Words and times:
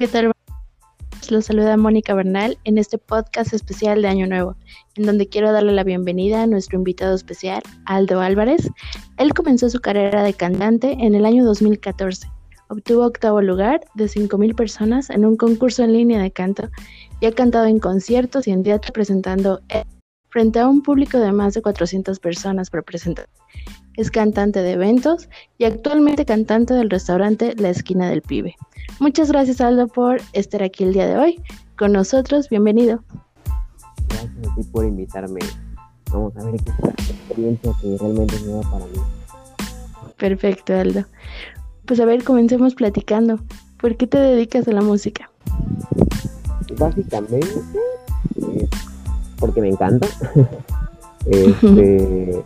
¿Qué 0.00 0.08
tal? 0.08 0.32
Los 1.28 1.44
saluda 1.44 1.76
Mónica 1.76 2.14
Bernal 2.14 2.56
en 2.64 2.78
este 2.78 2.96
podcast 2.96 3.52
especial 3.52 4.00
de 4.00 4.08
Año 4.08 4.26
Nuevo, 4.26 4.56
en 4.94 5.04
donde 5.04 5.28
quiero 5.28 5.52
darle 5.52 5.72
la 5.72 5.84
bienvenida 5.84 6.42
a 6.42 6.46
nuestro 6.46 6.78
invitado 6.78 7.14
especial, 7.14 7.62
Aldo 7.84 8.22
Álvarez. 8.22 8.66
Él 9.18 9.34
comenzó 9.34 9.68
su 9.68 9.78
carrera 9.80 10.22
de 10.22 10.32
cantante 10.32 10.92
en 10.92 11.14
el 11.14 11.26
año 11.26 11.44
2014. 11.44 12.26
Obtuvo 12.68 13.04
octavo 13.04 13.42
lugar 13.42 13.82
de 13.92 14.06
5.000 14.06 14.54
personas 14.54 15.10
en 15.10 15.26
un 15.26 15.36
concurso 15.36 15.84
en 15.84 15.92
línea 15.92 16.22
de 16.22 16.30
canto 16.30 16.70
y 17.20 17.26
ha 17.26 17.32
cantado 17.32 17.66
en 17.66 17.78
conciertos 17.78 18.48
y 18.48 18.52
en 18.52 18.62
teatro 18.62 18.94
presentando 18.94 19.60
frente 20.30 20.60
a 20.60 20.66
un 20.66 20.80
público 20.80 21.18
de 21.18 21.30
más 21.32 21.52
de 21.52 21.60
400 21.60 22.18
personas 22.20 22.70
por 22.70 22.84
presentar. 22.84 23.26
Es 23.96 24.10
cantante 24.10 24.62
de 24.62 24.72
eventos 24.72 25.28
y 25.58 25.64
actualmente 25.64 26.24
cantante 26.24 26.74
del 26.74 26.90
restaurante 26.90 27.54
La 27.56 27.70
Esquina 27.70 28.08
del 28.08 28.22
Pibe. 28.22 28.56
Muchas 28.98 29.30
gracias 29.30 29.60
Aldo 29.60 29.88
por 29.88 30.20
estar 30.32 30.62
aquí 30.62 30.84
el 30.84 30.92
día 30.92 31.06
de 31.06 31.16
hoy 31.16 31.42
con 31.76 31.92
nosotros. 31.92 32.48
Bienvenido. 32.48 33.02
Gracias 34.08 34.48
a 34.48 34.54
ti 34.54 34.62
por 34.64 34.84
invitarme. 34.84 35.40
Vamos 36.12 36.36
a 36.36 36.44
ver 36.44 36.60
qué 36.62 36.70
experiencia 37.12 37.72
que 37.80 37.96
realmente 37.98 38.36
es 38.36 38.42
nueva 38.44 38.70
para 38.70 38.84
mí. 38.86 38.98
Perfecto, 40.16 40.74
Aldo. 40.74 41.04
Pues 41.86 42.00
a 42.00 42.04
ver, 42.04 42.22
comencemos 42.24 42.74
platicando. 42.74 43.40
¿Por 43.78 43.96
qué 43.96 44.06
te 44.06 44.18
dedicas 44.18 44.68
a 44.68 44.72
la 44.72 44.82
música? 44.82 45.30
Básicamente, 46.78 47.48
eh, 48.36 48.68
porque 49.38 49.60
me 49.60 49.68
encanta. 49.68 50.06
este, 51.26 52.42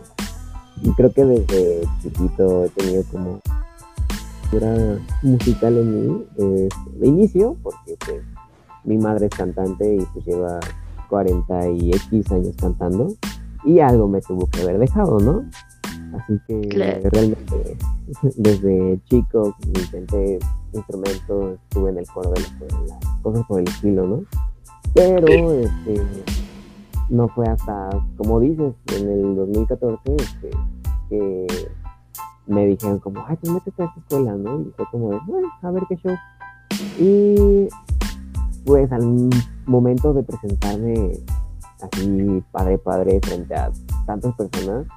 y 0.85 0.91
creo 0.91 1.11
que 1.11 1.25
desde 1.25 1.81
chiquito 2.01 2.65
he 2.65 2.69
tenido 2.69 3.03
como 3.11 3.41
cultura 4.41 4.99
musical 5.23 5.77
en 5.77 6.07
mí 6.07 6.25
eh, 6.37 6.69
de 6.99 7.07
inicio, 7.07 7.57
porque 7.63 7.97
pues 8.05 8.21
mi 8.83 8.97
madre 8.99 9.25
es 9.25 9.35
cantante 9.35 9.95
y 9.95 10.05
pues 10.13 10.25
lleva 10.25 10.59
40 11.09 11.69
y 11.71 11.89
X 11.89 12.31
años 12.31 12.55
cantando 12.59 13.15
y 13.63 13.79
algo 13.79 14.07
me 14.07 14.21
tuvo 14.21 14.45
que 14.47 14.61
haber 14.61 14.77
dejado, 14.77 15.19
¿no? 15.19 15.43
Así 16.15 16.39
que 16.47 17.01
realmente 17.11 17.77
desde 18.35 18.99
chico 19.05 19.55
intenté 19.65 20.37
instrumentos, 20.71 21.59
estuve 21.63 21.89
en 21.89 21.97
el 21.97 22.07
coro 22.07 22.29
de 22.29 22.41
la 22.41 22.47
escuela, 22.47 22.99
cosas 23.23 23.45
por 23.47 23.59
el 23.59 23.67
estilo, 23.67 24.05
¿no? 24.05 24.23
Pero 24.93 25.53
este, 25.53 26.01
no 27.09 27.27
fue 27.29 27.47
hasta, 27.47 27.89
como 28.17 28.39
dices, 28.39 28.73
en 28.97 29.09
el 29.09 29.35
2014 29.35 30.15
este, 30.15 30.49
que 31.09 31.47
me 32.47 32.65
dijeron 32.67 32.99
como, 32.99 33.23
ay, 33.27 33.37
pues 33.41 33.53
métete 33.53 33.83
a 33.83 33.85
esta 33.85 33.99
escuela, 33.99 34.33
¿no? 34.33 34.61
Y 34.61 34.71
fue 34.75 34.85
como 34.91 35.11
de, 35.11 35.19
bueno, 35.25 35.47
a 35.61 35.71
ver 35.71 35.83
qué 35.89 35.97
show. 35.97 36.15
Y 36.99 37.67
pues 38.65 38.91
al 38.91 39.29
momento 39.65 40.13
de 40.13 40.23
presentarme 40.23 41.11
así 41.81 42.43
padre 42.51 42.77
padre 42.77 43.19
frente 43.21 43.53
a 43.55 43.71
tantas 44.05 44.33
personas, 44.35 44.87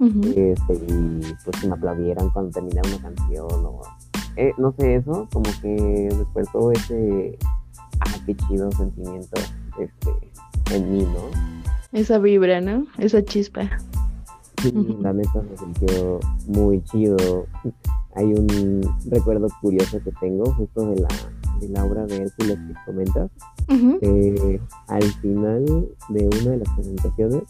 este, 0.00 0.74
y 0.74 1.20
pues 1.44 1.60
que 1.60 1.68
me 1.68 1.74
aplaudieran 1.74 2.30
cuando 2.30 2.50
terminara 2.50 2.88
una 2.88 3.02
canción 3.02 3.48
o 3.64 3.82
eh, 4.36 4.52
no 4.58 4.72
sé 4.78 4.96
eso, 4.96 5.28
como 5.32 5.48
que 5.62 6.08
despertó 6.10 6.72
ese 6.72 7.38
ah 8.00 8.16
qué 8.26 8.34
chido 8.34 8.70
sentimiento 8.72 9.40
este 9.78 10.10
en 10.72 10.92
mí, 10.92 11.02
¿no? 11.02 11.44
Esa 11.92 12.18
vibra, 12.18 12.60
¿no? 12.60 12.86
Esa 12.98 13.24
chispa. 13.24 13.70
Sí, 14.62 14.72
la 15.00 15.12
neta 15.12 15.42
me 15.42 15.56
sintió 15.56 16.20
muy 16.46 16.82
chido. 16.84 17.46
Hay 18.16 18.26
un 18.26 18.80
recuerdo 19.10 19.48
curioso 19.60 20.00
que 20.02 20.12
tengo 20.20 20.46
justo 20.54 20.90
de 20.90 21.00
la, 21.00 21.08
de 21.60 21.68
la 21.68 21.84
obra 21.84 22.06
de 22.06 22.16
Hércules 22.22 22.58
que 22.58 22.74
comentas. 22.86 23.30
eh, 23.68 24.60
al 24.88 25.02
final 25.02 25.88
de 26.08 26.28
una 26.40 26.50
de 26.50 26.56
las 26.58 26.68
presentaciones, 26.74 27.42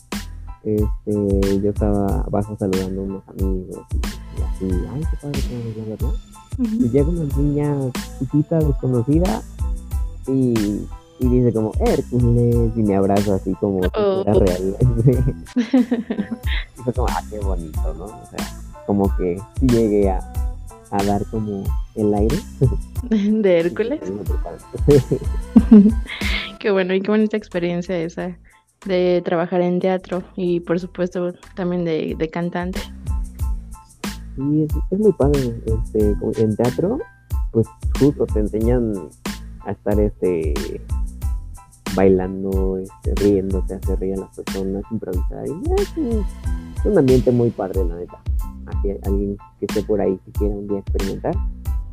este, 0.65 1.61
yo 1.61 1.71
estaba 1.71 2.21
abajo 2.21 2.57
saludando 2.59 3.03
a 3.03 3.05
unos 3.05 3.29
amigos 3.29 3.87
y, 3.93 4.43
así, 4.43 4.85
ay, 4.93 5.03
qué 5.11 5.17
padre, 5.21 5.41
qué 5.75 5.97
bla, 5.97 6.13
Y 6.59 6.89
llega 6.89 7.09
una 7.09 7.37
niña 7.37 7.77
chiquita, 8.19 8.59
desconocida, 8.59 9.43
y, 10.27 10.87
y 11.21 11.29
dice 11.29 11.53
como, 11.53 11.73
Hércules, 11.81 12.73
y 12.77 12.83
me 12.83 12.97
abraza 12.97 13.37
así 13.37 13.55
como 13.55 13.83
si 13.83 13.89
fuera 13.91 14.33
Oh. 14.33 14.39
real. 14.41 14.77
y 15.57 16.81
fue 16.83 16.93
como, 16.93 17.09
ah, 17.09 17.23
qué 17.31 17.39
bonito, 17.39 17.95
¿no? 17.95 18.05
O 18.05 18.27
sea, 18.31 18.63
como 18.87 19.17
que 19.17 19.41
llegué 19.61 20.11
a, 20.11 20.19
a 20.91 21.03
dar 21.05 21.25
como 21.31 21.65
el 21.95 22.13
aire. 22.15 22.37
De 23.11 23.61
Hércules. 23.61 24.01
Qué 26.59 26.71
bueno 26.71 26.95
y 26.95 27.03
qué 27.03 27.11
bonita 27.11 27.37
experiencia 27.37 27.95
esa 27.99 28.39
de 28.87 29.21
trabajar 29.25 29.61
en 29.61 29.81
teatro 29.81 30.23
y 30.35 30.61
por 30.61 30.81
supuesto 30.81 31.33
también 31.55 31.85
de, 31.85 32.15
de 32.19 32.31
cantante. 32.31 32.81
Sí, 34.37 34.63
es, 34.65 34.75
es 34.91 34.99
muy 34.99 35.13
padre. 35.13 35.55
Este, 35.67 36.17
en 36.43 36.57
teatro, 36.57 36.99
pues 37.53 37.67
justo 37.99 38.25
te 38.27 38.41
enseñan 38.41 38.95
a 39.67 39.73
estar 39.73 40.01
este 40.01 40.55
bailando, 41.95 42.79
este, 42.79 43.15
riéndote, 43.17 43.75
hacer 43.75 43.99
reír 43.99 44.15
a 44.15 44.21
las 44.21 44.37
personas, 44.37 44.83
improvisar. 44.91 45.47
Y 45.47 45.73
es 45.81 45.97
un, 45.97 46.25
es 46.77 46.85
un 46.85 46.99
ambiente 46.99 47.31
muy 47.31 47.51
padre, 47.51 47.85
la 47.85 47.97
neta. 47.97 48.21
Así 48.67 48.91
alguien 49.05 49.37
que 49.61 49.67
esté 49.67 49.83
por 49.83 50.01
ahí 50.01 50.19
que 50.25 50.33
quiera 50.33 50.55
un 50.55 50.69
día 50.69 50.79
experimentar, 50.79 51.35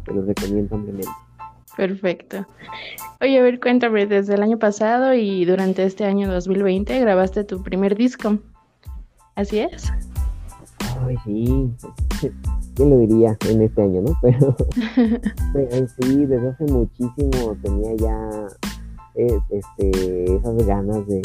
te 0.06 0.14
lo 0.14 0.24
recomiendo 0.24 0.76
ampliamente. 0.76 1.12
Perfecto. 1.76 2.46
Oye, 3.22 3.40
a 3.40 3.42
ver, 3.42 3.60
cuéntame, 3.60 4.06
desde 4.06 4.36
el 4.36 4.44
año 4.44 4.60
pasado 4.60 5.14
y 5.14 5.46
durante 5.46 5.84
este 5.84 6.06
año 6.06 6.32
2020 6.32 7.00
grabaste 7.00 7.44
tu 7.44 7.64
primer 7.64 7.96
disco. 7.96 8.40
¿Así 9.36 9.60
es? 9.60 9.92
Ay, 11.06 11.16
sí. 11.26 11.72
¿Quién 12.76 12.90
lo 12.90 12.98
diría 12.98 13.38
en 13.50 13.62
este 13.62 13.82
año, 13.82 14.02
no? 14.02 14.18
Pero, 14.22 14.56
pero 15.54 15.88
sí, 15.88 16.26
desde 16.26 16.50
hace 16.50 16.64
muchísimo 16.66 17.58
tenía 17.62 17.96
ya 17.96 18.48
eh, 19.16 19.40
este, 19.50 20.36
esas 20.36 20.66
ganas 20.66 21.08
de, 21.08 21.22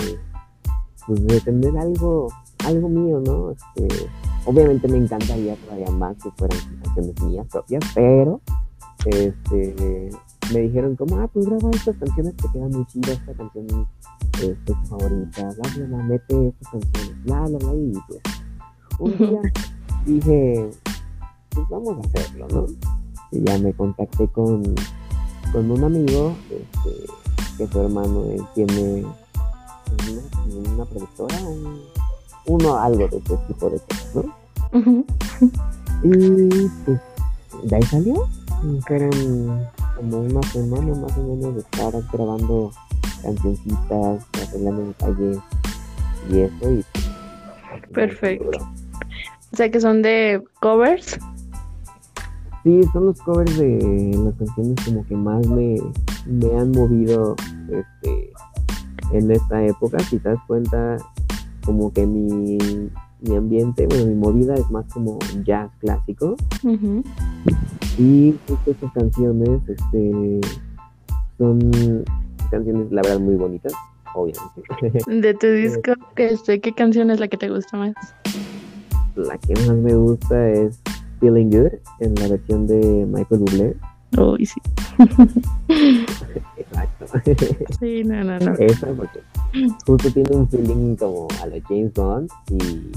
pues, 1.07 1.27
de 1.27 1.41
tener 1.41 1.77
algo, 1.79 2.29
algo 2.65 2.89
mío, 2.89 3.21
¿no? 3.21 3.53
Este, 3.53 4.09
obviamente 4.45 4.89
me 4.89 4.99
encantaría 4.99 5.57
todavía 5.57 5.91
más 5.91 6.17
que 6.23 6.31
fueran 6.33 6.59
canciones 6.83 7.23
mías 7.23 7.47
propias, 7.51 7.85
pero 7.95 8.41
este, 9.07 10.11
me 10.53 10.61
dijeron 10.61 10.97
como, 10.97 11.19
ah, 11.19 11.29
pues 11.33 11.47
graba 11.47 11.71
estas 11.71 11.97
canciones, 11.97 12.37
te 12.37 12.49
queda 12.53 12.69
muy 12.69 12.85
chida 12.87 13.13
esta 13.13 13.33
canción 13.35 13.87
es 14.43 14.65
tu 14.65 14.75
favorita, 14.87 15.43
bla, 15.43 15.71
bla, 15.75 15.87
bla, 15.87 16.03
mete 16.05 16.49
estas 16.49 16.73
canciones, 16.73 17.25
bla, 17.25 17.41
bla, 17.47 17.59
bla, 17.59 17.75
y 17.75 17.93
pues 18.07 18.21
un 18.99 19.19
día 19.19 19.41
dije, 20.05 20.71
pues 21.51 21.69
vamos 21.71 21.97
a 21.97 22.01
hacerlo, 22.09 22.47
¿no? 22.53 22.67
Y 23.33 23.43
ya 23.43 23.59
me 23.59 23.73
contacté 23.73 24.29
con, 24.29 24.63
con 25.53 25.71
un 25.71 25.85
amigo, 25.85 26.35
este, 26.51 27.13
que 27.57 27.67
su 27.67 27.81
hermano 27.81 28.23
tiene 28.55 29.05
una, 29.05 30.71
una 30.75 30.85
productora, 30.85 31.37
un- 31.43 31.81
uno 32.47 32.77
algo 32.79 33.09
de 33.09 33.17
este 33.19 33.37
tipo 33.49 33.71
de 33.71 33.79
cosas, 33.81 34.15
¿no? 34.15 35.05
Y 36.03 36.69
pues 36.85 37.01
de 37.65 37.77
ahí 37.77 37.83
salió. 37.85 38.29
Fueron 38.87 39.67
como 39.97 40.19
una 40.19 40.43
semana 40.45 40.95
más 40.95 41.17
o 41.19 41.23
menos 41.23 41.55
de 41.55 41.61
estar 41.61 41.93
grabando 42.13 42.71
cancioncitas, 43.23 44.25
arreglando 44.49 44.83
detalles 44.87 45.39
y 46.31 46.39
eso. 46.41 46.73
Y, 46.73 46.85
pues, 46.93 47.89
Perfecto. 47.93 48.59
O 49.53 49.57
sea 49.57 49.71
que 49.71 49.81
son 49.81 50.03
de 50.03 50.43
covers. 50.61 51.19
Sí, 52.63 52.81
son 52.93 53.07
los 53.07 53.21
covers 53.23 53.57
de 53.59 54.13
las 54.25 54.35
canciones 54.35 54.85
como 54.85 55.07
que 55.07 55.15
más 55.15 55.47
me, 55.47 55.77
me 56.27 56.59
han 56.59 56.71
movido 56.73 57.37
este, 57.69 58.33
en 59.13 59.31
esta 59.31 59.65
época. 59.65 59.99
Si 60.01 60.19
te 60.19 60.31
das 60.31 60.39
cuenta, 60.47 60.97
como 61.65 61.93
que 61.93 62.07
mi, 62.07 62.59
mi 63.21 63.37
ambiente, 63.37 63.87
bueno, 63.87 64.07
mi 64.07 64.15
movida 64.15 64.55
es 64.55 64.71
más 64.71 64.85
como 64.93 65.19
jazz 65.45 65.71
clásico. 65.81 66.37
Y 67.99 68.35
justo 68.47 68.71
estas 68.71 68.93
canciones 68.93 69.61
este, 69.69 70.41
son 71.39 72.05
canciones, 72.51 72.91
la 72.91 73.03
verdad, 73.03 73.21
muy 73.21 73.37
bonitas, 73.37 73.73
obviamente. 74.15 75.01
De 75.21 75.35
tu 75.35 75.47
disco, 75.47 75.93
¿qué, 76.15 76.27
este, 76.27 76.61
¿qué 76.61 76.73
canción 76.73 77.11
es 77.11 77.21
la 77.21 77.29
que 77.29 77.37
te 77.37 77.49
gusta 77.49 77.77
más? 77.77 77.95
la 79.17 79.39
que 79.39 79.55
más 79.55 79.77
me 79.77 79.95
gusta 79.95 80.51
es 80.51 80.79
Feeling 81.21 81.51
Good, 81.51 81.73
en 82.01 82.15
la 82.17 82.29
versión 82.29 82.67
de 82.67 83.07
Michael 83.07 83.41
Bublé. 83.41 83.77
Uy, 84.17 84.47
sí. 84.47 84.61
Exacto. 86.57 87.07
Sí, 87.81 88.05
no, 88.05 88.25
no, 88.25 88.39
no. 88.39 88.53
Esa 88.59 88.89
porque 88.89 89.21
justo 89.87 90.11
tiene 90.11 90.37
un 90.37 90.49
feeling 90.49 90.97
como 90.97 91.29
a 91.43 91.47
la 91.47 91.61
James 91.69 91.93
Bond 91.95 92.31
y, 92.51 92.91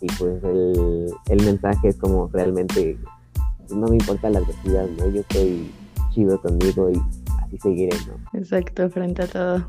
y 0.00 0.06
pues 0.18 0.42
el, 0.44 1.10
el 1.28 1.44
mensaje 1.44 1.88
es 1.88 1.96
como 1.96 2.28
realmente 2.32 2.98
no 3.70 3.88
me 3.88 3.96
importa 3.96 4.30
la 4.30 4.40
adversidad, 4.40 4.86
¿no? 4.98 5.08
Yo 5.10 5.20
estoy 5.20 5.70
chido 6.10 6.40
conmigo 6.40 6.90
y 6.90 7.00
así 7.42 7.58
seguiré, 7.58 7.96
¿no? 8.06 8.38
Exacto, 8.38 8.88
frente 8.90 9.22
a 9.22 9.26
todo. 9.26 9.66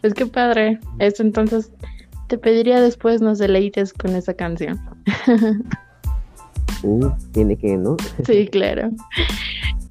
Pues 0.00 0.14
qué 0.14 0.26
padre. 0.26 0.78
Esto 0.98 1.22
entonces 1.22 1.72
te 2.28 2.38
pediría 2.38 2.80
después 2.80 3.20
nos 3.20 3.38
deleites 3.38 3.92
con 3.92 4.14
esa 4.14 4.34
canción. 4.34 4.78
Uh, 6.84 7.10
tiene 7.32 7.56
que, 7.56 7.76
¿no? 7.76 7.96
Sí, 8.24 8.46
claro. 8.46 8.90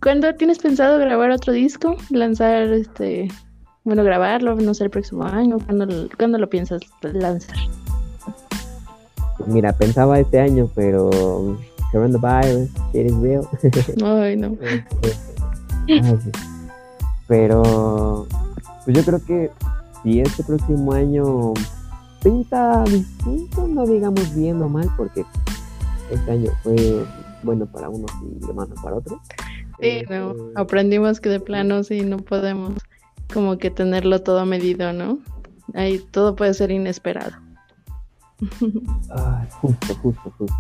¿Cuándo 0.01 0.33
tienes 0.35 0.59
pensado 0.59 0.99
grabar 0.99 1.31
otro 1.31 1.53
disco? 1.53 1.95
¿Lanzar 2.09 2.71
este, 2.73 3.29
bueno, 3.83 4.03
grabarlo, 4.03 4.55
no 4.55 4.73
sé, 4.73 4.85
el 4.85 4.89
próximo 4.89 5.23
año? 5.23 5.57
¿Cuándo, 5.65 6.09
¿cuándo 6.17 6.37
lo 6.37 6.49
piensas 6.49 6.81
lanzar? 7.01 7.55
Mira, 9.47 9.73
pensaba 9.73 10.19
este 10.19 10.39
año, 10.39 10.69
pero 10.75 11.57
coronavirus, 11.91 12.69
it 12.93 13.05
is 13.05 13.15
real. 13.17 13.47
Ay, 14.03 14.35
no. 14.35 14.55
Ay, 15.87 16.17
sí. 16.23 16.31
Pero, 17.27 18.27
pues 18.85 18.97
yo 18.97 19.03
creo 19.03 19.25
que 19.25 19.51
si 20.03 20.21
este 20.21 20.43
próximo 20.43 20.93
año 20.93 21.53
pinta 22.23 22.83
distinto, 22.83 23.67
no 23.67 23.85
digamos 23.85 24.35
bien 24.35 24.61
o 24.61 24.69
mal, 24.69 24.89
porque 24.95 25.25
este 26.11 26.31
año 26.31 26.51
fue 26.63 27.05
bueno 27.43 27.65
para 27.65 27.89
unos 27.89 28.11
y 28.21 28.53
malo 28.53 28.75
para 28.83 28.97
otros. 28.97 29.19
Sí, 29.79 30.03
no, 30.09 30.35
aprendimos 30.55 31.19
que 31.19 31.29
de 31.29 31.39
plano 31.39 31.83
sí 31.83 32.01
no 32.01 32.17
podemos 32.17 32.73
como 33.33 33.57
que 33.57 33.69
tenerlo 33.69 34.21
todo 34.21 34.45
medido, 34.45 34.93
¿no? 34.93 35.19
Ahí 35.73 35.99
todo 36.11 36.35
puede 36.35 36.53
ser 36.53 36.71
inesperado. 36.71 37.31
Ah, 39.09 39.47
justo, 39.61 39.95
justo, 39.95 40.33
justo. 40.37 40.55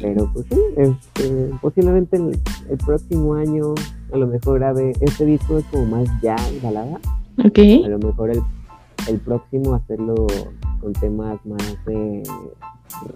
Pero 0.00 0.30
pues 0.32 0.46
sí, 0.48 0.60
este, 0.76 1.50
posiblemente 1.60 2.16
el, 2.16 2.38
el, 2.68 2.78
próximo 2.78 3.34
año 3.34 3.74
a 4.12 4.16
lo 4.16 4.26
mejor 4.28 4.60
grabe, 4.60 4.92
este 5.00 5.24
disco 5.24 5.58
es 5.58 5.64
como 5.66 5.86
más 5.86 6.08
ya 6.22 6.36
balada. 6.62 7.00
Ok. 7.44 7.58
A 7.84 7.88
lo 7.88 7.98
mejor 7.98 8.30
el, 8.30 8.42
el 9.08 9.18
próximo 9.18 9.74
hacerlo 9.74 10.26
con 10.80 10.92
temas 10.94 11.44
más 11.44 11.84
de 11.86 12.22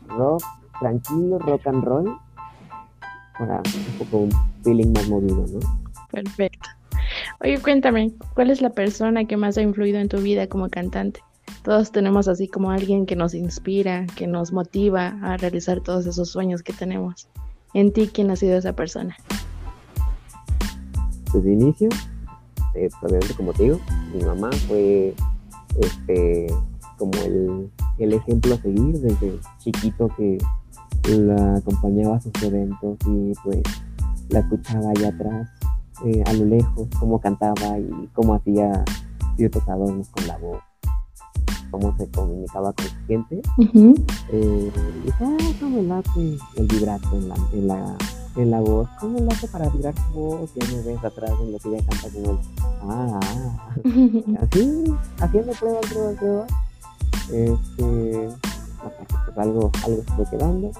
rock, 0.09 0.43
tranquilo, 0.81 1.39
rock 1.39 1.67
and 1.67 1.85
roll, 1.85 2.19
para 3.39 3.57
un 3.59 3.99
poco 3.99 4.19
un 4.19 4.33
feeling 4.63 4.93
más 4.93 5.09
movido, 5.09 5.45
¿no? 5.53 5.61
Perfecto. 6.11 6.69
Oye, 7.41 7.59
cuéntame, 7.61 8.13
¿cuál 8.35 8.51
es 8.51 8.61
la 8.61 8.71
persona 8.71 9.25
que 9.25 9.37
más 9.37 9.59
ha 9.59 9.63
influido 9.63 9.99
en 9.99 10.09
tu 10.09 10.19
vida 10.19 10.47
como 10.47 10.69
cantante? 10.69 11.21
Todos 11.63 11.93
tenemos 11.93 12.29
así 12.29 12.49
como 12.49 12.71
alguien 12.71 13.07
que 13.07 13.17
nos 13.17 13.35
inspira, 13.35 14.07
que 14.17 14.27
nos 14.27 14.53
motiva 14.53 15.19
a 15.23 15.37
realizar 15.37 15.81
todos 15.81 16.07
esos 16.07 16.31
sueños 16.31 16.63
que 16.63 16.73
tenemos. 16.73 17.29
En 17.73 17.93
ti, 17.93 18.09
¿quién 18.13 18.31
ha 18.31 18.37
sido 18.37 18.57
esa 18.57 18.75
persona? 18.75 19.17
Pues 21.33 21.45
de 21.45 21.53
inicio, 21.53 21.89
eh, 22.75 22.89
obviamente 23.03 23.35
como 23.35 23.53
te 23.53 23.65
digo, 23.65 23.81
mi 24.15 24.23
mamá 24.23 24.51
fue 24.69 25.15
este 25.81 26.47
como 26.97 27.13
el, 27.25 27.71
el 27.99 28.13
ejemplo 28.13 28.55
a 28.55 28.59
seguir 28.59 29.01
desde 29.01 29.39
chiquito 29.59 30.09
que 30.17 30.39
la 31.09 31.57
acompañaba 31.57 32.17
a 32.17 32.21
sus 32.21 32.33
eventos 32.43 32.97
y 33.07 33.33
pues 33.43 33.63
la 34.31 34.41
escuchaba 34.41 34.91
allá 34.91 35.09
atrás, 35.09 35.49
eh, 36.05 36.23
a 36.27 36.33
lo 36.33 36.47
lejos, 36.47 36.89
cómo 36.99 37.21
cantaba 37.21 37.79
y 37.79 38.09
cómo 38.15 38.35
hacía 38.35 38.85
ciertos 39.37 39.69
adornos 39.69 40.09
con 40.09 40.27
la 40.27 40.39
voz, 40.39 40.59
cómo 41.71 41.97
se 41.97 42.09
comunicaba 42.11 42.73
con 42.73 42.87
la 42.87 43.07
gente. 43.07 43.43
Ujú. 43.59 43.95
Eh, 44.33 44.73
y 45.07 45.11
ah, 45.11 45.37
cómo 45.61 45.83
le 45.83 45.93
hace 45.93 46.39
el 46.57 46.67
vibrato 46.67 47.09
en 47.13 47.29
la, 47.29 47.37
en 47.53 47.69
la, 47.69 47.97
en 48.37 48.51
la 48.51 48.61
voz, 48.61 48.89
cómo 49.01 49.19
le 49.21 49.29
hace 49.29 49.47
para 49.49 49.69
vibrar 49.69 49.95
su 49.95 50.19
voz, 50.19 50.51
ya 50.55 50.67
me 50.75 50.83
ves 50.83 51.05
atrás 51.05 51.33
en 51.43 51.53
lo 51.53 51.59
que 51.59 51.69
ella 51.69 51.85
canta 51.89 52.09
como 52.11 52.31
el, 52.31 52.39
ah, 52.83 53.21
ah, 53.23 53.69
así, 54.51 54.95
haciendo 55.21 55.53
pruebas, 55.53 55.87
pruebas, 55.87 56.17
pruebas. 56.17 56.51
Este, 57.31 58.29
hasta 58.85 59.05
que 59.07 59.15
pues 59.25 59.39
algo, 59.39 59.71
algo 59.85 60.03
se 60.03 60.13
fue 60.13 60.31
quedando. 60.31 60.71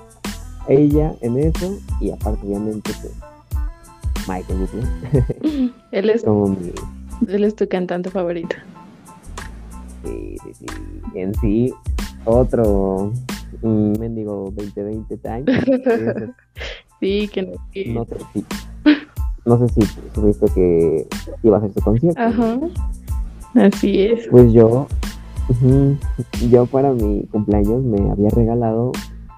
Ella 0.69 1.15
en 1.21 1.39
eso, 1.39 1.79
y 2.01 2.11
aparte 2.11 2.47
obviamente 2.47 2.91
pues 3.01 3.13
Michael 4.29 4.59
Bublé, 4.61 5.73
él, 5.93 6.11
es, 6.11 6.23
como 6.25 6.49
mi, 6.49 6.73
él 7.29 7.45
es 7.45 7.55
tu 7.55 7.69
cantante 7.69 8.11
favorito. 8.11 8.57
sí, 10.05 10.37
sí, 10.43 10.55
sí, 10.61 10.67
en 11.15 11.35
sí, 11.37 11.75
otro 12.25 13.13
mm, 13.63 13.99
mendigo 13.99 14.51
2020 14.57 15.17
time. 15.19 15.45
Sí, 17.01 17.29
que 17.29 17.43
no. 17.43 17.53
que- 17.73 17.87
No 17.93 18.05
sé 18.07 18.17
si, 18.33 18.45
no 19.45 19.59
sé 19.59 19.69
si 19.75 19.81
supiste 20.15 20.47
que 20.55 21.07
iba 21.43 21.57
a 21.57 21.59
hacer 21.59 21.73
su 21.75 21.81
concierto. 21.83 22.19
Ajá. 22.23 22.59
Así 23.57 24.01
es. 24.07 24.27
Pues 24.29 24.53
yo, 24.55 24.87
yo 26.51 26.65
para 26.67 26.93
mi 26.93 27.25
cumpleaños 27.31 27.83
me 27.83 28.11
había 28.11 28.31
regalado 28.31 28.93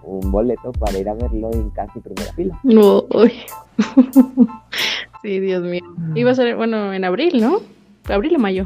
un 0.07 0.31
boleto 0.31 0.73
para 0.73 0.99
ir 0.99 1.09
a 1.09 1.15
verlo 1.15 1.51
en 1.53 1.71
casi 1.71 2.01
primera 2.01 2.33
fila. 2.33 2.59
No. 2.63 3.05
Sí, 5.23 5.41
Dios 5.41 5.65
mío. 5.65 5.83
Iba 6.15 6.31
a 6.31 6.35
ser, 6.35 6.55
bueno, 6.55 6.93
en 6.93 7.05
abril, 7.05 7.41
¿no? 7.41 7.59
Abril 8.09 8.37
o 8.37 8.39
mayo. 8.39 8.65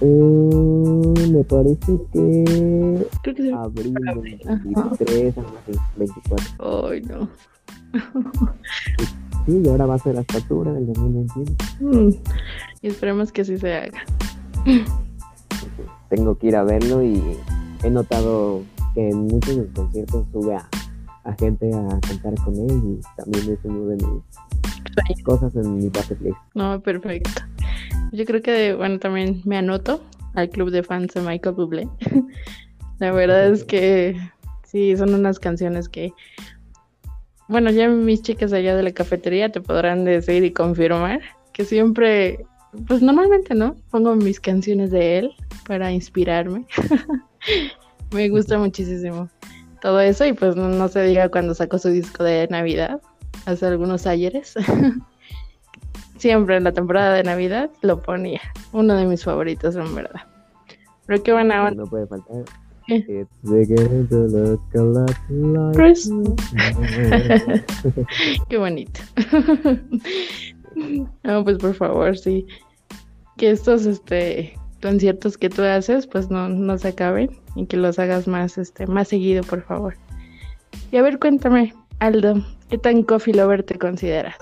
Eh, 0.00 1.28
me 1.30 1.44
parece 1.44 1.98
que 2.12 3.06
Creo 3.22 3.34
que 3.34 3.48
es 3.48 3.52
abril 3.52 3.94
Abril, 4.08 4.40
ajá. 4.46 4.60
23, 4.64 5.38
algo 5.38 5.52
así, 5.62 5.78
24. 5.96 6.88
Ay, 6.88 7.02
no. 7.02 7.28
Sí, 9.44 9.60
y 9.62 9.68
ahora 9.68 9.86
va 9.86 9.96
a 9.96 9.98
ser 9.98 10.16
hasta 10.16 10.38
octubre 10.38 10.72
del 10.72 10.86
2021. 10.86 11.50
Mm. 11.80 12.14
Y 12.80 12.86
esperemos 12.86 13.32
que 13.32 13.42
así 13.42 13.58
se 13.58 13.74
haga. 13.74 14.04
Tengo 16.08 16.38
que 16.38 16.46
ir 16.46 16.56
a 16.56 16.62
verlo 16.62 17.02
y 17.02 17.20
he 17.82 17.90
notado 17.90 18.62
que 18.94 19.08
en 19.08 19.26
muchos 19.26 19.56
de 19.56 19.62
los 19.62 19.72
conciertos 19.74 20.26
sube 20.32 20.54
a, 20.54 20.68
a 21.24 21.32
gente 21.34 21.72
a 21.72 22.00
cantar 22.00 22.34
con 22.44 22.54
él 22.54 22.82
y 22.84 23.00
también 23.16 23.52
es 23.52 23.58
uno 23.64 23.86
de 23.86 23.96
mis 23.96 25.22
cosas 25.22 25.54
en 25.56 25.76
mi 25.76 25.86
bucket 25.86 26.20
list. 26.20 26.36
No, 26.54 26.80
perfecto. 26.80 27.30
Yo 28.12 28.24
creo 28.24 28.42
que, 28.42 28.74
bueno, 28.74 28.98
también 28.98 29.40
me 29.44 29.56
anoto 29.56 30.02
al 30.34 30.50
club 30.50 30.70
de 30.70 30.82
fans 30.82 31.14
de 31.14 31.20
Michael 31.20 31.54
Bublé. 31.54 31.88
La 32.98 33.12
verdad 33.12 33.50
es 33.50 33.64
que 33.64 34.16
sí, 34.64 34.96
son 34.96 35.14
unas 35.14 35.38
canciones 35.38 35.88
que, 35.88 36.12
bueno, 37.48 37.70
ya 37.70 37.88
mis 37.88 38.22
chicas 38.22 38.52
allá 38.52 38.76
de 38.76 38.82
la 38.82 38.92
cafetería 38.92 39.50
te 39.50 39.60
podrán 39.60 40.04
decir 40.04 40.44
y 40.44 40.52
confirmar 40.52 41.20
que 41.52 41.64
siempre, 41.64 42.44
pues 42.86 43.02
normalmente, 43.02 43.54
¿no? 43.54 43.76
Pongo 43.90 44.14
mis 44.14 44.40
canciones 44.40 44.90
de 44.90 45.18
él 45.18 45.32
para 45.66 45.92
inspirarme. 45.92 46.64
me 48.12 48.28
gusta 48.28 48.58
muchísimo 48.58 49.28
todo 49.82 50.00
eso 50.00 50.24
y 50.24 50.32
pues 50.32 50.56
no, 50.56 50.68
no 50.68 50.88
se 50.88 51.02
diga 51.02 51.28
cuando 51.28 51.54
sacó 51.54 51.78
su 51.78 51.88
disco 51.88 52.22
de 52.22 52.46
Navidad 52.48 53.00
hace 53.46 53.66
algunos 53.66 54.06
ayeres. 54.06 54.54
Siempre 56.16 56.56
en 56.56 56.64
la 56.64 56.72
temporada 56.72 57.14
de 57.14 57.24
Navidad 57.24 57.70
lo 57.82 58.00
ponía. 58.00 58.40
Uno 58.72 58.94
de 58.94 59.06
mis 59.06 59.24
favoritos, 59.24 59.74
en 59.74 59.92
verdad. 59.94 60.20
Pero 61.06 61.22
qué 61.22 61.32
buena 61.32 61.66
onda. 61.66 61.82
No 61.82 61.90
puede 61.90 62.06
faltar. 62.06 62.44
¿Qué? 62.86 63.02
Qué 68.48 68.58
bonito. 68.58 69.00
no, 71.24 71.44
pues 71.44 71.58
por 71.58 71.74
favor, 71.74 72.16
sí. 72.16 72.46
Que 73.36 73.50
estos 73.50 73.86
este 73.86 74.54
conciertos 74.80 75.36
que 75.36 75.48
tú 75.48 75.62
haces, 75.62 76.06
pues 76.06 76.30
no, 76.30 76.48
no 76.48 76.78
se 76.78 76.88
acaben 76.88 77.41
y 77.54 77.66
que 77.66 77.76
los 77.76 77.98
hagas 77.98 78.28
más, 78.28 78.58
este, 78.58 78.86
más 78.86 79.08
seguido, 79.08 79.42
por 79.42 79.62
favor. 79.62 79.94
Y 80.90 80.96
a 80.96 81.02
ver, 81.02 81.18
cuéntame, 81.18 81.74
Aldo, 81.98 82.42
¿qué 82.68 82.78
tan 82.78 83.02
coffee 83.02 83.34
lover 83.34 83.62
te 83.62 83.78
consideras? 83.78 84.36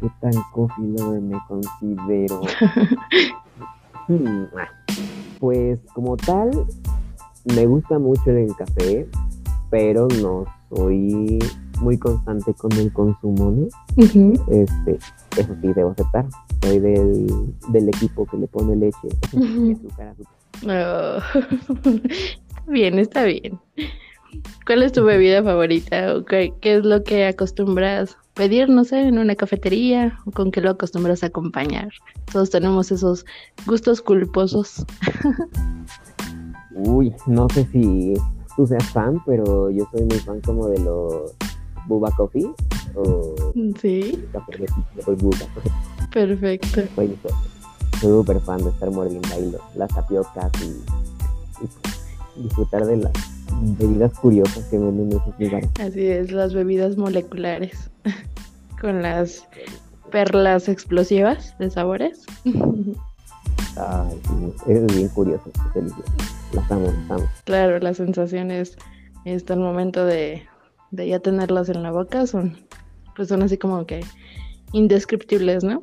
¿Qué 0.00 0.08
tan 0.20 0.32
coffee 0.52 0.86
lover 0.98 1.20
me 1.20 1.38
considero? 1.48 2.40
Hmm, 4.06 4.44
ah, 4.58 4.68
Pues 5.40 5.78
como 5.94 6.18
tal, 6.18 6.50
me 7.56 7.64
gusta 7.64 7.98
mucho 7.98 8.32
el 8.32 8.54
café, 8.54 9.08
pero 9.70 10.08
no 10.20 10.44
soy 10.68 11.38
muy 11.80 11.96
constante 11.98 12.52
con 12.54 12.70
el 12.72 12.92
consumo, 12.92 13.50
¿no? 13.50 13.66
Este, 13.96 14.98
eso 15.38 15.56
sí, 15.60 15.72
debo 15.74 15.92
aceptar. 15.92 16.26
Soy 16.62 16.80
del, 16.80 17.54
del 17.68 17.88
equipo 17.88 18.26
que 18.26 18.36
le 18.36 18.46
pone 18.46 18.76
leche 18.76 19.08
azúcar, 19.22 20.08
azúcar. 20.08 20.43
Oh, 20.66 21.18
bien, 22.66 22.98
está 22.98 23.24
bien. 23.24 23.58
¿Cuál 24.66 24.82
es 24.82 24.92
tu 24.92 25.04
bebida 25.04 25.42
favorita? 25.42 26.14
¿O 26.16 26.24
qué, 26.24 26.52
qué 26.60 26.76
es 26.76 26.84
lo 26.84 27.02
que 27.04 27.26
acostumbras 27.26 28.16
pedir, 28.34 28.68
no 28.68 28.84
sé, 28.84 29.00
en 29.02 29.18
una 29.18 29.34
cafetería? 29.36 30.18
¿O 30.26 30.30
con 30.30 30.50
qué 30.50 30.60
lo 30.60 30.70
acostumbras 30.70 31.22
a 31.22 31.26
acompañar? 31.26 31.88
Todos 32.32 32.50
tenemos 32.50 32.90
esos 32.90 33.24
gustos 33.66 34.00
culposos. 34.00 34.84
Uy, 36.74 37.12
no 37.26 37.48
sé 37.50 37.64
si 37.72 38.14
tú 38.56 38.66
seas 38.66 38.84
fan, 38.90 39.22
pero 39.26 39.70
yo 39.70 39.86
soy 39.92 40.02
muy 40.04 40.18
fan 40.18 40.40
como 40.40 40.66
de 40.68 40.80
los 40.80 41.32
Buba 41.86 42.10
Coffee 42.16 42.46
o 42.96 43.34
Sí. 43.80 44.18
café 44.32 44.52
de 44.58 44.66
de 45.06 45.12
Buba. 45.14 45.36
Perfecto. 46.12 46.82
Soy 46.96 47.16
súper 48.08 48.40
fan 48.40 48.62
de 48.62 48.70
estar 48.70 48.90
mordiendo 48.90 49.28
ahí 49.34 49.52
las 49.76 49.94
tapiocas 49.94 50.50
y, 50.62 52.40
y 52.40 52.42
disfrutar 52.44 52.84
de 52.84 52.98
las 52.98 53.12
bebidas 53.78 54.12
curiosas 54.18 54.64
que 54.64 54.78
venden 54.78 55.12
en 55.12 55.18
esos 55.18 55.38
lugares. 55.38 55.70
Así 55.80 56.06
es, 56.06 56.32
las 56.32 56.54
bebidas 56.54 56.96
moleculares 56.96 57.90
con 58.80 59.02
las 59.02 59.46
perlas 60.10 60.68
explosivas 60.68 61.56
de 61.58 61.70
sabores. 61.70 62.24
Ay, 63.76 64.20
es 64.68 64.86
bien 64.94 65.08
curioso, 65.08 65.50
es 65.68 65.74
delicioso. 65.74 66.12
Las 66.52 66.70
amo, 66.70 66.86
las 66.86 67.10
amo. 67.10 67.28
Claro, 67.44 67.78
las 67.80 67.96
sensaciones 67.96 68.76
hasta 69.26 69.54
el 69.54 69.60
momento 69.60 70.04
de, 70.04 70.42
de 70.90 71.08
ya 71.08 71.18
tenerlas 71.18 71.68
en 71.68 71.82
la 71.82 71.90
boca 71.90 72.26
son, 72.26 72.56
pues 73.16 73.28
son 73.28 73.42
así 73.42 73.56
como 73.58 73.86
que 73.86 74.04
indescriptibles, 74.72 75.64
¿no? 75.64 75.82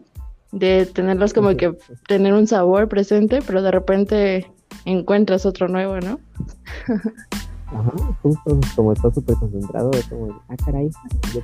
De 0.52 0.86
tenerlas 0.86 1.34
como 1.34 1.56
que 1.56 1.78
tener 2.08 2.34
un 2.34 2.48
sabor 2.48 2.90
presente, 2.90 3.40
pero 3.46 3.62
de 3.62 3.72
repente 3.72 4.52
encuentras 4.86 5.46
otro 5.46 5.68
nuevo, 5.68 6.00
¿no? 6.00 6.20
Ajá, 7.74 7.92
justo 8.22 8.60
como 8.76 8.92
está 8.92 9.12
súper 9.12 9.36
concentrado, 9.38 9.92
es 9.92 10.06
como, 10.08 10.42
ah, 10.50 10.56
caray, 10.66 10.90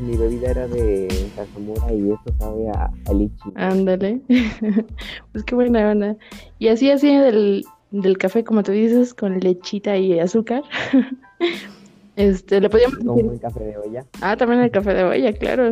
mi 0.01 0.17
bebida 0.17 0.51
era 0.51 0.67
de 0.67 1.07
Casamora 1.37 1.93
y 1.93 2.11
esto 2.11 2.33
sabe 2.37 2.69
a, 2.69 2.91
a 3.05 3.13
lichi. 3.13 3.49
Ándale, 3.55 4.19
pues 5.31 5.43
qué 5.45 5.55
buena 5.55 5.89
onda. 5.89 6.17
Y 6.59 6.67
así, 6.67 6.91
así 6.91 7.15
del, 7.15 7.63
del 7.91 8.17
café, 8.17 8.43
como 8.43 8.61
tú 8.63 8.73
dices, 8.73 9.13
con 9.13 9.39
lechita 9.39 9.95
y 9.95 10.19
azúcar. 10.19 10.63
este, 12.17 12.59
le 12.59 12.69
podíamos 12.69 12.97
Como 12.97 13.31
el 13.31 13.39
café 13.39 13.63
de 13.63 13.77
olla. 13.77 14.05
Ah, 14.19 14.35
también 14.35 14.61
el 14.61 14.71
café 14.71 14.93
de 14.93 15.05
olla, 15.05 15.31
claro. 15.31 15.71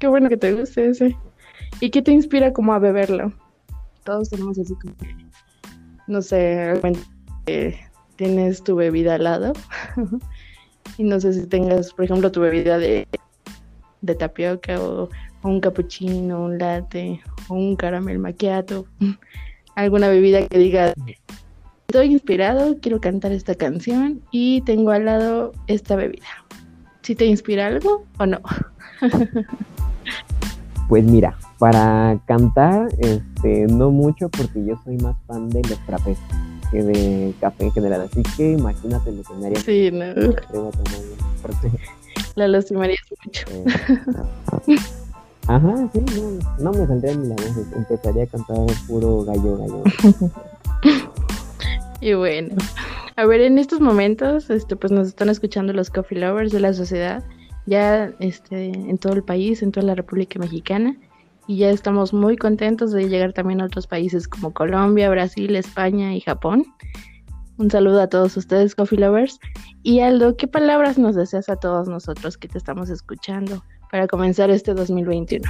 Qué 0.00 0.08
bueno 0.08 0.28
que 0.28 0.36
te 0.36 0.54
guste 0.54 0.88
ese. 0.88 1.16
¿Y 1.80 1.90
qué 1.90 2.02
te 2.02 2.12
inspira 2.12 2.52
como 2.52 2.72
a 2.72 2.78
beberlo? 2.78 3.32
Todos 4.04 4.30
tenemos 4.30 4.58
así 4.58 4.74
como, 4.74 4.94
no 6.06 6.22
sé, 6.22 6.80
eh, 7.46 7.78
tienes 8.16 8.62
tu 8.62 8.76
bebida 8.76 9.14
al 9.14 9.24
lado. 9.24 9.52
y 10.98 11.04
no 11.04 11.20
sé 11.20 11.32
si 11.32 11.46
tengas, 11.46 11.92
por 11.92 12.04
ejemplo, 12.04 12.30
tu 12.30 12.40
bebida 12.40 12.78
de, 12.78 13.08
de 14.02 14.14
tapioca 14.14 14.80
o, 14.80 15.08
un 15.42 15.60
cappuccino, 15.60 16.42
un 16.42 16.58
latte 16.58 17.20
o 17.48 17.54
un 17.54 17.76
caramel 17.76 18.18
macchiato. 18.18 18.86
Alguna 19.76 20.08
bebida 20.08 20.46
que 20.46 20.58
diga, 20.58 20.94
estoy 21.88 22.12
inspirado, 22.12 22.78
quiero 22.80 23.00
cantar 23.00 23.32
esta 23.32 23.54
canción 23.54 24.22
y 24.30 24.60
tengo 24.62 24.90
al 24.90 25.04
lado 25.06 25.52
esta 25.66 25.96
bebida. 25.96 26.26
¿Si 27.02 27.14
te 27.14 27.26
inspira 27.26 27.66
algo 27.66 28.06
o 28.18 28.26
no? 28.26 28.40
pues 30.88 31.04
mira, 31.04 31.36
para 31.58 32.18
cantar, 32.26 32.88
este, 32.98 33.66
no 33.66 33.90
mucho 33.90 34.28
porque 34.28 34.64
yo 34.64 34.78
soy 34.84 34.96
más 34.98 35.16
fan 35.26 35.48
de 35.50 35.62
los 35.62 35.78
frappés 35.80 36.18
de 36.82 37.34
café 37.40 37.64
en 37.64 37.72
general. 37.72 38.02
Así 38.02 38.22
que 38.36 38.52
imagínate 38.52 39.12
lo 39.12 39.22
que 39.22 39.34
me 39.34 39.46
haría. 39.46 39.60
Sí, 39.60 39.90
no. 39.92 40.04
La 42.34 42.48
lastimarías 42.48 43.00
mucho. 43.24 43.46
Eh, 43.50 43.64
ajá, 45.46 45.90
sí, 45.92 46.00
no, 46.16 46.72
no 46.72 46.78
me 46.78 46.86
saldría 46.86 47.14
ni 47.14 47.28
la 47.28 47.36
voz. 47.36 47.66
Empezaría 47.76 48.24
a 48.24 48.26
cantar 48.26 48.56
puro 48.88 49.24
gallo, 49.24 49.58
gallo. 49.58 49.82
y 52.00 52.14
bueno, 52.14 52.56
a 53.16 53.26
ver, 53.26 53.40
en 53.40 53.58
estos 53.58 53.80
momentos, 53.80 54.50
este, 54.50 54.74
pues 54.74 54.92
nos 54.92 55.08
están 55.08 55.28
escuchando 55.28 55.72
los 55.72 55.90
coffee 55.90 56.18
lovers 56.18 56.50
de 56.50 56.60
la 56.60 56.72
sociedad, 56.72 57.22
ya 57.66 58.12
este, 58.20 58.66
en 58.66 58.98
todo 58.98 59.14
el 59.14 59.22
país, 59.22 59.62
en 59.62 59.72
toda 59.72 59.86
la 59.86 59.94
República 59.94 60.38
Mexicana 60.38 60.96
y 61.46 61.58
ya 61.58 61.70
estamos 61.70 62.12
muy 62.12 62.36
contentos 62.36 62.92
de 62.92 63.08
llegar 63.08 63.32
también 63.32 63.60
a 63.60 63.66
otros 63.66 63.86
países 63.86 64.28
como 64.28 64.52
Colombia, 64.52 65.10
Brasil, 65.10 65.54
España 65.56 66.14
y 66.14 66.20
Japón. 66.20 66.64
Un 67.58 67.70
saludo 67.70 68.00
a 68.00 68.08
todos 68.08 68.36
ustedes, 68.36 68.74
Coffee 68.74 68.98
Lovers. 68.98 69.38
Y 69.82 70.00
Aldo, 70.00 70.36
¿qué 70.36 70.48
palabras 70.48 70.98
nos 70.98 71.14
deseas 71.14 71.48
a 71.48 71.56
todos 71.56 71.88
nosotros 71.88 72.38
que 72.38 72.48
te 72.48 72.58
estamos 72.58 72.88
escuchando 72.88 73.62
para 73.90 74.08
comenzar 74.08 74.50
este 74.50 74.74
2021? 74.74 75.44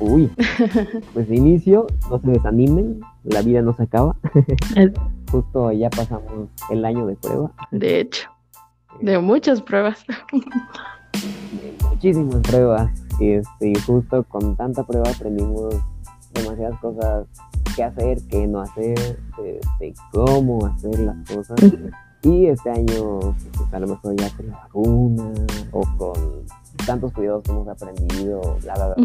Uy, 0.00 0.30
pues 1.14 1.28
de 1.28 1.36
inicio, 1.36 1.86
no 2.10 2.18
se 2.18 2.30
desanimen, 2.32 3.00
la 3.24 3.40
vida 3.42 3.62
no 3.62 3.74
se 3.74 3.84
acaba. 3.84 4.16
Justo 5.30 5.72
ya 5.72 5.88
pasamos 5.88 6.50
el 6.70 6.84
año 6.84 7.06
de 7.06 7.16
prueba. 7.16 7.50
De 7.70 8.00
hecho, 8.00 8.28
de 9.00 9.18
muchas 9.18 9.60
pruebas. 9.62 10.04
De 10.32 11.76
muchísimas 11.88 12.40
pruebas 12.42 12.90
este, 13.20 13.70
y 13.70 13.74
justo 13.86 14.22
con 14.24 14.56
tanta 14.56 14.84
prueba 14.84 15.08
aprendimos 15.08 15.74
demasiadas 16.34 16.78
cosas 16.80 17.26
qué 17.74 17.84
hacer, 17.84 18.18
qué 18.28 18.46
no 18.46 18.60
hacer, 18.60 19.18
este, 19.44 19.94
cómo 20.12 20.66
hacer 20.66 20.98
las 21.00 21.16
cosas. 21.28 21.56
Y 22.22 22.46
este 22.46 22.70
año, 22.70 23.20
pues, 23.56 23.72
a 23.72 23.78
lo 23.78 23.86
mejor 23.86 24.16
ya 24.16 24.30
con 24.30 24.48
la 24.48 24.56
vacuna 24.56 25.32
o 25.70 25.82
con 25.96 26.44
tantos 26.84 27.12
cuidados 27.12 27.42
que 27.44 27.52
hemos 27.52 27.68
aprendido, 27.68 28.58
la 28.64 28.74
verdad. 28.74 28.96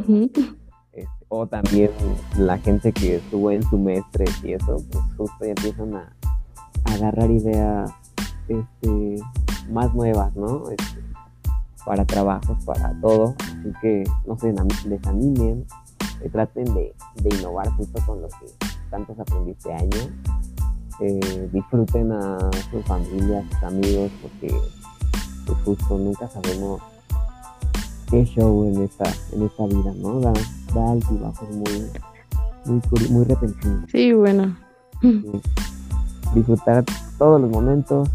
Este, 0.93 1.07
o 1.27 1.47
también 1.47 1.91
la 2.37 2.57
gente 2.57 2.91
que 2.91 3.17
estuvo 3.17 3.51
en 3.51 3.63
su 3.63 3.69
semestre 3.71 4.25
y 4.43 4.53
eso, 4.53 4.77
pues 4.91 5.03
justo 5.17 5.37
ya 5.45 5.49
empiezan 5.49 5.95
a, 5.95 6.13
agarrar 6.85 7.29
ideas 7.29 7.91
este, 8.47 9.15
más 9.69 9.93
nuevas, 9.93 10.35
¿no? 10.35 10.69
Este, 10.69 11.01
para 11.85 12.05
trabajos, 12.05 12.57
para 12.65 12.93
todo. 13.01 13.35
Así 13.39 13.73
que 13.81 14.03
no 14.25 14.37
se 14.37 14.53
desanimen, 14.87 15.65
eh, 16.21 16.29
traten 16.29 16.65
de, 16.73 16.93
innovar 17.23 17.69
justo 17.71 18.01
con 18.05 18.21
lo 18.21 18.27
que 18.27 18.67
tantos 18.89 19.19
aprendí 19.19 19.51
este 19.51 19.73
año. 19.73 19.97
Eh, 20.99 21.49
disfruten 21.51 22.11
a 22.11 22.37
sus 22.69 22.85
familias, 22.85 23.45
sus 23.51 23.63
amigos, 23.63 24.11
porque 24.21 24.55
pues, 25.47 25.57
justo 25.65 25.97
nunca 25.97 26.27
sabemos 26.27 26.81
qué 28.09 28.23
show 28.25 28.65
en 28.65 28.83
esta, 28.83 29.05
en 29.33 29.43
esta 29.43 29.65
vida, 29.65 29.93
¿no? 29.95 30.19
Da, 30.19 30.33
da 30.75 30.91
altibajos 30.91 31.49
muy, 31.49 31.87
muy, 32.65 33.09
muy 33.09 33.25
repentinos. 33.25 33.89
Sí, 33.91 34.13
bueno. 34.13 34.55
disfrutar 36.35 36.85
todos 37.17 37.41
los 37.41 37.49
momentos, 37.49 38.09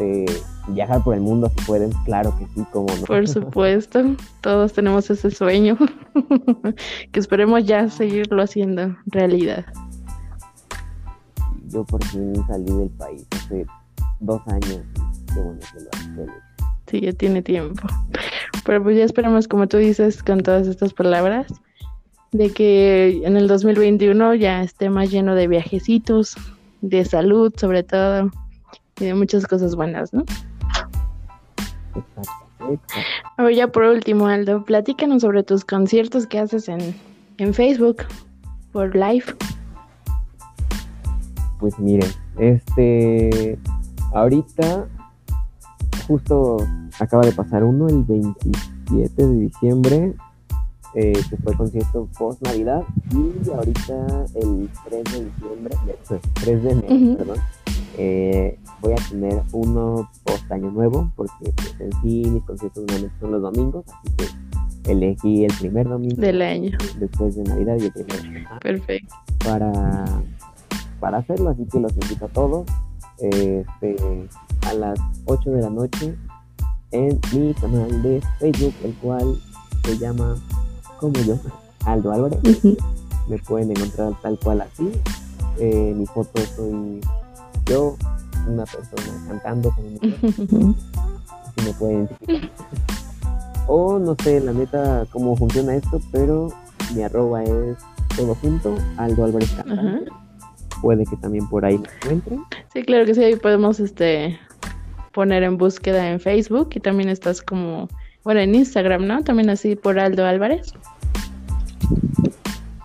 este, 0.00 0.26
viajar 0.68 1.02
por 1.02 1.14
el 1.14 1.20
mundo 1.20 1.50
si 1.56 1.64
pueden, 1.64 1.90
claro 2.04 2.34
que 2.38 2.46
sí, 2.54 2.64
como 2.72 2.94
no. 2.94 3.02
Por 3.04 3.28
supuesto, 3.28 4.16
todos 4.40 4.72
tenemos 4.72 5.10
ese 5.10 5.30
sueño, 5.30 5.76
que 7.12 7.20
esperemos 7.20 7.64
ya 7.64 7.88
seguirlo 7.88 8.42
haciendo 8.42 8.96
realidad. 9.06 9.64
Yo 11.68 11.84
por 11.84 12.04
fin 12.06 12.34
salí 12.46 12.72
del 12.72 12.90
país 12.90 13.26
hace 13.32 13.66
dos 14.20 14.40
años, 14.48 14.80
qué 15.32 15.40
bueno 15.40 15.60
que 15.72 16.26
lo 16.26 16.32
Sí, 16.86 17.00
ya 17.00 17.12
tiene 17.12 17.40
tiempo. 17.40 17.86
Pero 18.64 18.82
pues 18.82 18.96
ya 18.96 19.04
esperemos, 19.04 19.46
como 19.46 19.68
tú 19.68 19.76
dices, 19.76 20.24
con 20.24 20.40
todas 20.40 20.66
estas 20.66 20.92
palabras, 20.92 21.46
de 22.32 22.50
que 22.50 23.22
en 23.24 23.36
el 23.36 23.46
2021 23.46 24.34
ya 24.34 24.62
esté 24.62 24.90
más 24.90 25.10
lleno 25.10 25.36
de 25.36 25.46
viajecitos, 25.46 26.36
de 26.80 27.04
salud 27.04 27.52
sobre 27.56 27.84
todo, 27.84 28.30
y 29.00 29.06
de 29.06 29.14
muchas 29.14 29.46
cosas 29.46 29.74
buenas, 29.74 30.12
¿no? 30.12 30.24
A 33.36 33.42
ver, 33.42 33.54
ya 33.54 33.68
por 33.68 33.84
último, 33.84 34.26
Aldo, 34.26 34.64
platícanos 34.64 35.22
sobre 35.22 35.42
tus 35.42 35.64
conciertos 35.64 36.26
que 36.26 36.38
haces 36.38 36.68
en, 36.68 36.94
en 37.38 37.54
Facebook, 37.54 38.04
por 38.72 38.94
live. 38.94 39.24
Pues 41.58 41.78
miren, 41.78 42.10
este, 42.38 43.58
ahorita 44.12 44.86
justo 46.06 46.58
acaba 46.98 47.24
de 47.24 47.32
pasar 47.32 47.64
uno 47.64 47.88
el 47.88 48.02
27 48.04 49.26
de 49.26 49.40
diciembre, 49.40 50.14
eh, 50.94 51.12
que 51.12 51.36
fue 51.36 51.56
concierto 51.56 52.08
post 52.18 52.42
Navidad, 52.42 52.82
y 53.12 53.50
ahorita 53.50 54.24
el 54.34 54.68
3 54.88 55.04
de 55.04 55.24
diciembre, 55.24 55.76
3 56.34 56.62
de 56.62 56.70
enero, 56.70 57.18
perdón, 57.18 57.38
eh, 57.98 58.58
voy 58.80 58.92
a 58.92 59.08
tener 59.08 59.42
uno 59.52 60.10
post 60.24 60.50
año 60.50 60.70
nuevo, 60.70 61.10
porque 61.16 61.52
pues, 61.54 61.76
en 61.80 61.92
sí 62.02 62.30
mis 62.30 62.42
conciertos 62.44 62.84
normalmente 62.84 63.16
son 63.20 63.30
los 63.32 63.42
domingos, 63.42 63.84
así 63.88 64.14
que 64.16 64.90
elegí 64.92 65.44
el 65.44 65.52
primer 65.54 65.88
domingo 65.88 66.20
del 66.20 66.42
año. 66.42 66.78
después 66.98 67.36
de 67.36 67.44
Navidad 67.44 67.76
y 67.78 67.84
el 67.84 67.92
primer 67.92 68.46
perfecto. 68.60 69.14
Para 69.44 70.04
para 71.00 71.18
hacerlo 71.18 71.50
así 71.50 71.64
que 71.64 71.80
los 71.80 71.92
invito 71.92 72.26
a 72.26 72.28
todos. 72.28 72.66
Este, 73.18 73.96
a 74.66 74.72
las 74.72 74.98
8 75.26 75.50
de 75.50 75.60
la 75.60 75.68
noche 75.68 76.14
en 76.92 77.20
mi 77.34 77.52
canal 77.52 78.02
de 78.02 78.22
Facebook 78.38 78.74
el 78.82 78.94
cual 78.94 79.38
se 79.84 79.98
llama 79.98 80.36
como 80.98 81.14
yo 81.20 81.38
Aldo 81.84 82.12
Álvarez. 82.12 82.40
Me 83.28 83.38
pueden 83.38 83.70
encontrar 83.70 84.12
tal 84.22 84.38
cual 84.38 84.62
así. 84.62 84.90
Eh, 85.58 85.94
mi 85.94 86.06
foto 86.06 86.40
soy 86.56 87.00
yo, 87.70 87.96
una 88.48 88.64
persona 88.64 89.24
cantando 89.28 89.70
con 89.70 89.84
un 89.84 90.76
me 91.64 91.72
pueden 91.74 91.96
identificar. 91.98 92.50
O 93.68 93.98
no 93.98 94.16
sé, 94.22 94.40
la 94.40 94.52
neta, 94.52 95.06
cómo 95.12 95.36
funciona 95.36 95.76
esto, 95.76 96.00
pero 96.10 96.48
mi 96.94 97.02
arroba 97.02 97.44
es 97.44 97.78
todo 98.16 98.34
junto, 98.34 98.74
Aldo 98.96 99.24
Álvarez 99.24 99.54
Puede 100.82 101.04
que 101.04 101.16
también 101.18 101.48
por 101.48 101.64
ahí 101.64 101.78
me 101.78 101.88
encuentren. 101.96 102.42
Sí, 102.72 102.82
claro 102.82 103.04
que 103.04 103.14
sí, 103.14 103.22
ahí 103.22 103.36
podemos 103.36 103.78
este 103.78 104.38
poner 105.12 105.42
en 105.42 105.56
búsqueda 105.56 106.10
en 106.10 106.18
Facebook 106.18 106.70
y 106.74 106.80
también 106.80 107.08
estás 107.08 107.42
como, 107.42 107.88
bueno, 108.24 108.40
en 108.40 108.54
Instagram, 108.54 109.06
¿no? 109.06 109.22
También 109.22 109.50
así 109.50 109.76
por 109.76 109.98
Aldo 110.00 110.24
Álvarez. 110.24 110.72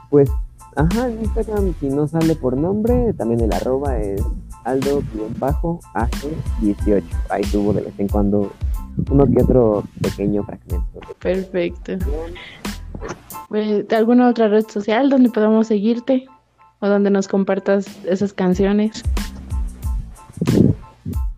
Pues, 0.10 0.30
ajá, 0.76 1.10
en 1.10 1.24
Instagram 1.24 1.74
si 1.80 1.90
no 1.90 2.08
sale 2.08 2.36
por 2.36 2.58
nombre, 2.58 3.14
también 3.14 3.42
el 3.42 3.54
arroba 3.54 3.98
es 3.98 4.22
Aldo-AG18. 4.66 7.04
Ahí 7.30 7.44
subo 7.46 7.74
de 7.74 7.82
vez 7.82 7.94
en 7.98 8.08
cuando 8.08 8.52
uno 9.10 9.26
que 9.26 9.42
otro 9.42 9.84
pequeño 10.02 10.44
fragmento. 10.44 11.00
Perfecto. 11.20 11.94
Pues, 13.50 13.92
¿Alguna 13.92 14.30
otra 14.30 14.48
red 14.48 14.66
social 14.68 15.10
donde 15.10 15.30
podamos 15.30 15.68
seguirte? 15.68 16.28
¿O 16.80 16.88
donde 16.88 17.10
nos 17.10 17.28
compartas 17.28 17.88
esas 18.06 18.34
canciones? 18.34 19.04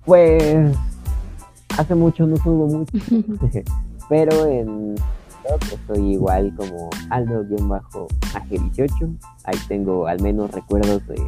Pues 0.06 0.76
hace 1.78 1.96
mucho 1.96 2.26
no 2.26 2.38
subo 2.38 2.68
mucho, 2.68 2.94
pero 4.10 4.46
en 4.46 4.96
estoy 5.72 6.14
igual 6.14 6.54
como 6.56 6.90
Aldo-AG18. 7.10 9.18
Ahí 9.46 9.58
tengo 9.68 10.08
al 10.08 10.22
menos 10.22 10.52
recuerdos 10.52 11.06
de, 11.08 11.22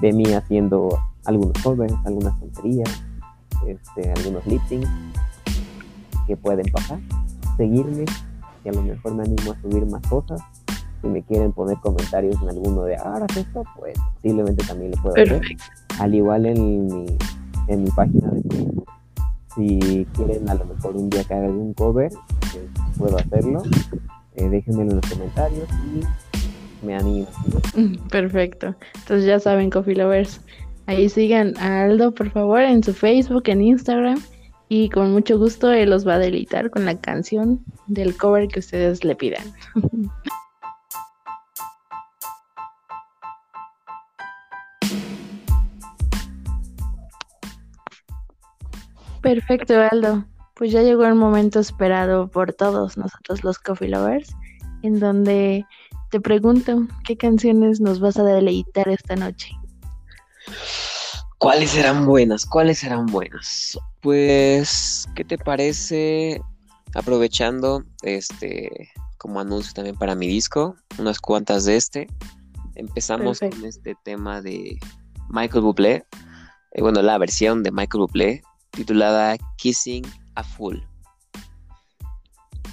de 0.00 0.12
mí 0.12 0.24
haciendo 0.32 0.98
algunos 1.24 1.62
covers, 1.62 1.94
algunas 2.04 2.38
tonterías, 2.40 3.02
este, 3.66 4.12
algunos 4.12 4.46
lip 4.46 4.62
que 6.26 6.36
pueden 6.36 6.66
pasar. 6.72 6.98
Seguirme, 7.56 8.04
que 8.62 8.70
a 8.70 8.72
lo 8.72 8.82
mejor 8.82 9.14
me 9.14 9.22
animo 9.24 9.52
a 9.52 9.60
subir 9.60 9.86
más 9.86 10.02
cosas. 10.08 10.40
Si 11.00 11.08
me 11.08 11.22
quieren 11.22 11.52
poner 11.52 11.76
comentarios 11.78 12.40
en 12.42 12.48
alguno 12.48 12.82
de 12.82 12.96
ahora 12.96 13.26
esto, 13.36 13.64
pues 13.76 13.96
posiblemente 14.14 14.64
también 14.64 14.90
lo 14.92 15.02
puedo 15.02 15.14
hacer. 15.14 15.42
Al 16.00 16.14
igual 16.14 16.46
en 16.46 16.86
mi, 16.86 17.06
en 17.68 17.84
mi 17.84 17.90
página 17.90 18.30
de 18.30 18.42
Facebook. 18.42 18.88
Si 19.54 20.06
quieren 20.14 20.48
a 20.48 20.54
lo 20.54 20.64
mejor 20.66 20.96
un 20.96 21.08
día 21.10 21.24
que 21.24 21.34
haga 21.34 21.46
algún 21.46 21.72
cover, 21.74 22.12
pues, 22.40 22.64
puedo 22.96 23.16
hacerlo. 23.16 23.62
Eh, 24.34 24.48
déjenmelo 24.48 24.90
en 24.90 24.96
los 24.96 25.10
comentarios 25.10 25.68
y 25.84 26.86
me 26.86 26.94
animo. 26.94 27.26
Perfecto. 28.10 28.74
Entonces 28.94 29.26
ya 29.26 29.40
saben, 29.40 29.70
Coffee 29.70 29.96
Lovers. 29.96 30.40
Ahí 30.88 31.08
sigan 31.10 31.54
a 31.58 31.82
Aldo, 31.82 32.12
por 32.14 32.30
favor, 32.30 32.62
en 32.62 32.82
su 32.82 32.94
Facebook, 32.94 33.42
en 33.44 33.60
Instagram. 33.60 34.18
Y 34.70 34.88
con 34.88 35.12
mucho 35.12 35.36
gusto 35.38 35.70
él 35.70 35.90
los 35.90 36.08
va 36.08 36.14
a 36.14 36.18
deleitar 36.18 36.70
con 36.70 36.86
la 36.86 36.98
canción 36.98 37.62
del 37.88 38.16
cover 38.16 38.48
que 38.48 38.60
ustedes 38.60 39.04
le 39.04 39.14
pidan. 39.14 39.44
Perfecto, 49.20 49.74
Aldo. 49.90 50.24
Pues 50.54 50.72
ya 50.72 50.80
llegó 50.80 51.04
el 51.04 51.16
momento 51.16 51.60
esperado 51.60 52.30
por 52.30 52.54
todos 52.54 52.96
nosotros 52.96 53.44
los 53.44 53.58
Coffee 53.58 53.90
Lovers, 53.90 54.34
en 54.82 54.98
donde 55.00 55.66
te 56.10 56.18
pregunto, 56.18 56.86
¿qué 57.04 57.18
canciones 57.18 57.78
nos 57.78 58.00
vas 58.00 58.16
a 58.16 58.24
deleitar 58.24 58.88
esta 58.88 59.16
noche? 59.16 59.50
¿Cuáles 61.38 61.70
serán 61.70 62.04
buenas? 62.04 62.44
¿Cuáles 62.44 62.78
serán 62.78 63.06
buenas? 63.06 63.78
Pues, 64.00 65.06
¿qué 65.14 65.24
te 65.24 65.38
parece? 65.38 66.40
Aprovechando 66.94 67.84
este 68.02 68.90
como 69.18 69.40
anuncio 69.40 69.72
también 69.74 69.96
para 69.96 70.14
mi 70.14 70.26
disco, 70.26 70.76
unas 70.98 71.20
cuantas 71.20 71.64
de 71.64 71.76
este. 71.76 72.06
Empezamos 72.76 73.40
con 73.40 73.64
este 73.64 73.94
tema 74.04 74.40
de 74.40 74.78
Michael 75.28 75.62
Bublé, 75.62 76.04
eh, 76.72 76.82
bueno, 76.82 77.02
la 77.02 77.18
versión 77.18 77.62
de 77.62 77.72
Michael 77.72 78.02
Bublé 78.02 78.42
titulada 78.70 79.36
Kissing 79.56 80.06
a 80.36 80.44
Fool. 80.44 80.86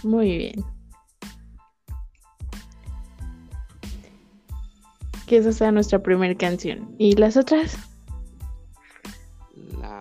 Muy 0.03 0.37
bien. 0.37 0.74
Que 5.27 5.37
esa 5.37 5.51
sea 5.51 5.71
nuestra 5.71 5.99
primera 5.99 6.35
canción. 6.35 6.95
¿Y 6.97 7.15
las 7.15 7.37
otras? 7.37 7.77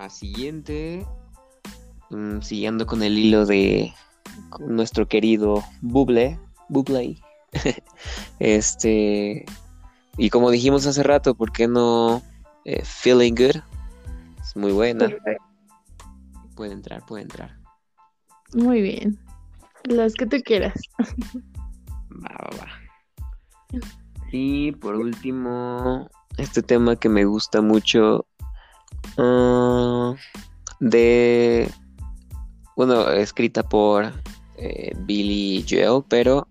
siguiente, 0.08 1.06
mm, 2.10 2.40
siguiendo 2.40 2.86
con 2.86 3.02
el 3.02 3.18
hilo 3.18 3.46
de 3.46 3.92
nuestro 4.60 5.06
querido 5.06 5.62
Buble, 5.80 6.38
Buble, 6.68 7.18
este, 8.38 9.44
y 10.16 10.30
como 10.30 10.50
dijimos 10.50 10.86
hace 10.86 11.02
rato, 11.02 11.34
¿por 11.34 11.52
qué 11.52 11.68
no 11.68 12.22
eh, 12.64 12.82
Feeling 12.84 13.34
Good? 13.34 13.62
Es 14.40 14.56
muy 14.56 14.72
buena. 14.72 15.08
Puede 16.54 16.72
entrar, 16.72 17.04
puede 17.06 17.22
entrar. 17.22 17.58
Muy 18.54 18.80
bien. 18.80 19.18
Las 19.84 20.14
que 20.14 20.26
tú 20.26 20.36
quieras. 20.44 20.74
Va, 22.10 22.30
va, 22.30 22.56
va. 22.56 24.03
Y 24.36 24.72
por 24.72 24.96
último, 24.96 26.10
este 26.38 26.60
tema 26.60 26.96
que 26.96 27.08
me 27.08 27.24
gusta 27.24 27.62
mucho 27.62 28.26
Ah, 29.16 30.14
de. 30.80 31.70
Bueno, 32.76 33.08
escrita 33.10 33.62
por 33.62 34.12
eh, 34.56 34.92
Billy 35.06 35.64
Joel, 35.68 36.02
pero 36.08 36.48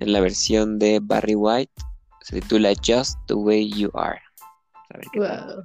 en 0.00 0.12
la 0.12 0.20
versión 0.20 0.78
de 0.78 1.00
Barry 1.02 1.34
White 1.34 1.72
se 2.22 2.40
titula 2.40 2.72
Just 2.84 3.18
the 3.26 3.34
Way 3.34 3.72
You 3.72 3.90
Are. 3.94 4.20
wow. 5.14 5.62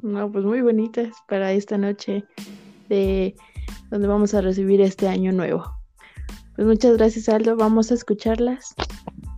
No, 0.00 0.32
pues 0.32 0.44
muy 0.44 0.62
bonitas 0.62 1.14
para 1.28 1.52
esta 1.52 1.76
noche 1.76 2.24
de 2.88 3.36
donde 3.90 4.08
vamos 4.08 4.32
a 4.32 4.40
recibir 4.40 4.80
este 4.80 5.06
año 5.06 5.32
nuevo. 5.32 5.62
Pues 6.56 6.66
muchas 6.66 6.96
gracias, 6.96 7.28
Aldo. 7.28 7.56
Vamos 7.56 7.90
a 7.90 7.94
escucharlas, 7.94 8.74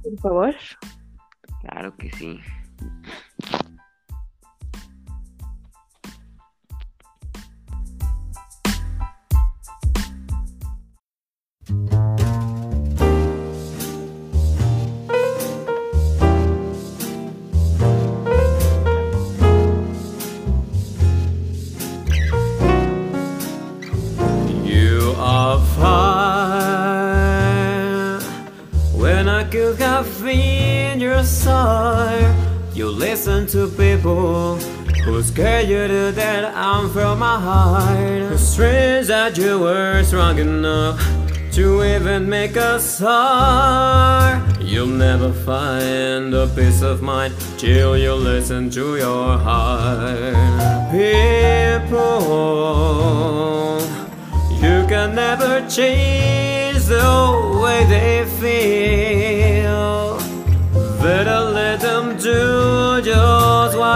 por 0.03 0.21
favor. 0.21 0.55
Claro 1.65 1.97
que 1.97 2.11
sí. 2.13 2.41
You 29.55 29.73
have 29.75 30.27
in 30.27 30.99
your 30.99 31.23
soul 31.23 32.11
You 32.75 32.89
listen 32.89 33.47
to 33.55 33.69
people 33.69 34.57
who 35.05 35.23
scare 35.23 35.63
you 35.63 35.87
to 35.87 36.11
death. 36.11 36.53
I'm 36.57 36.91
from 36.91 37.21
my 37.21 37.39
heart. 37.39 38.33
It's 38.33 38.43
strange 38.43 39.07
that 39.07 39.39
you 39.39 39.61
were 39.61 40.03
strong 40.03 40.41
enough 40.41 40.99
to 41.53 41.85
even 41.85 42.29
make 42.29 42.57
a 42.57 42.81
start. 42.81 44.43
You'll 44.61 44.89
never 44.89 45.33
find 45.33 46.35
a 46.35 46.49
peace 46.49 46.83
of 46.83 47.01
mind 47.01 47.33
till 47.57 47.97
you 47.97 48.13
listen 48.13 48.71
to 48.71 48.97
your 48.97 49.39
heart. 49.39 50.35
People, 50.91 52.01
you 54.61 54.85
can 54.89 55.15
never 55.15 55.65
change 55.69 56.87
the 56.87 57.61
way 57.63 57.85
they 57.85 58.25
feel. 58.41 59.24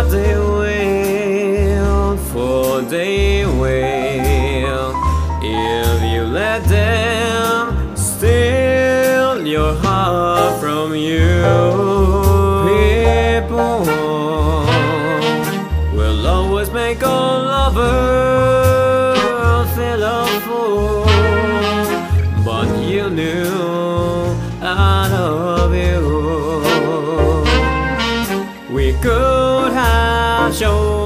They 0.06 0.38
will, 0.38 2.16
for 2.16 2.82
they 2.82 3.44
will. 3.44 4.92
If 5.42 6.02
you 6.12 6.22
let 6.22 6.64
them 6.64 7.96
steal 7.96 9.46
your 9.46 9.74
heart 9.74 10.60
from 10.60 10.94
you, 10.94 11.42
people 12.68 13.80
will 15.96 16.26
always 16.26 16.70
make 16.70 17.02
a 17.02 17.06
lover 17.52 18.38
feel 19.74 20.02
a 20.02 20.26
fool. 20.46 21.04
But 22.44 22.68
you 22.82 23.10
knew 23.10 24.36
I 24.60 25.17
have 30.60 30.97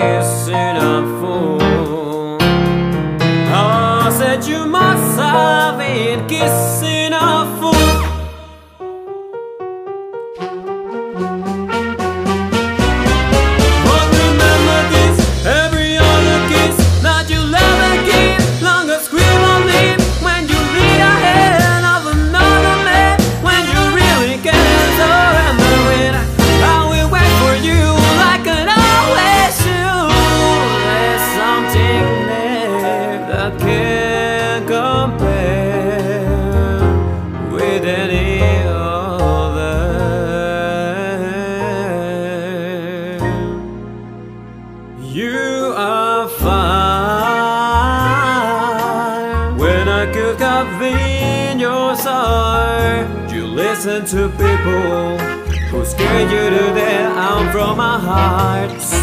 aquecer. 0.00 0.73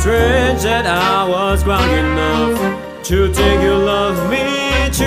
strange 0.02 0.64
that 0.64 0.88
I 0.88 1.30
was 1.30 1.64
ground 1.64 1.92
enough 1.92 3.04
to 3.04 3.32
think 3.32 3.62
you 3.62 3.76
love 3.76 4.18
me 4.32 4.90
too. 4.90 5.06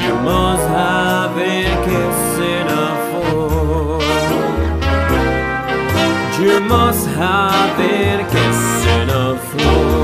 You 0.00 0.14
must 0.22 0.68
have 0.68 1.34
been 1.34 1.74
kissing 1.82 2.68
a 2.70 2.88
fool. 3.10 4.00
You 6.40 6.60
must 6.60 7.08
have 7.08 7.76
been 7.76 8.24
kissing 8.30 9.10
a 9.10 9.36
fool. 9.50 10.03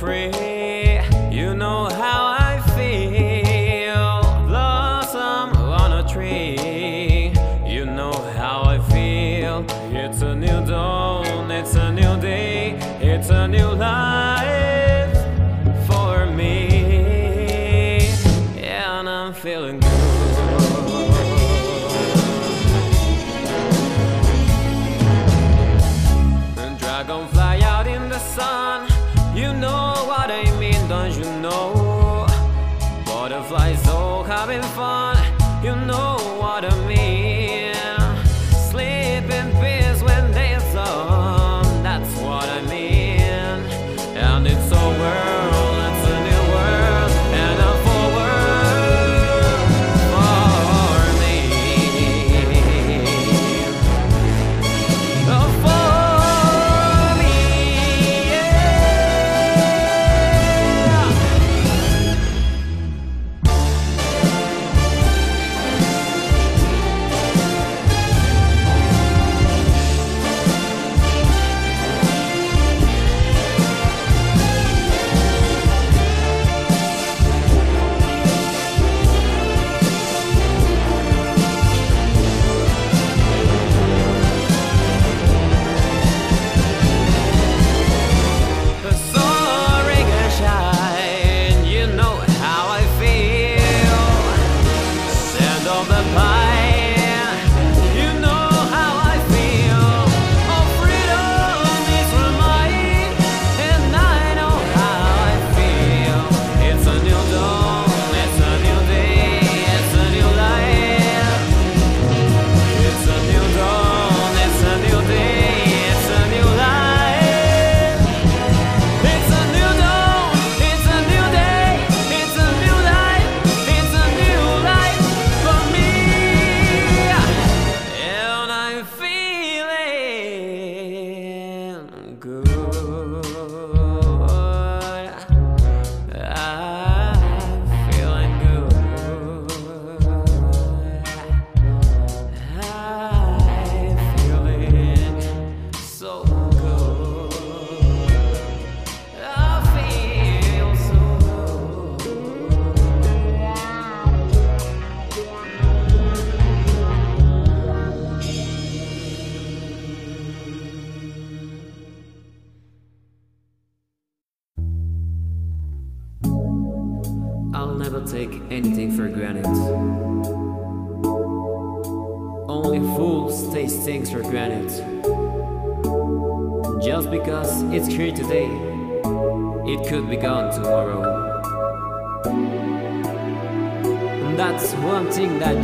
afraid 0.00 0.49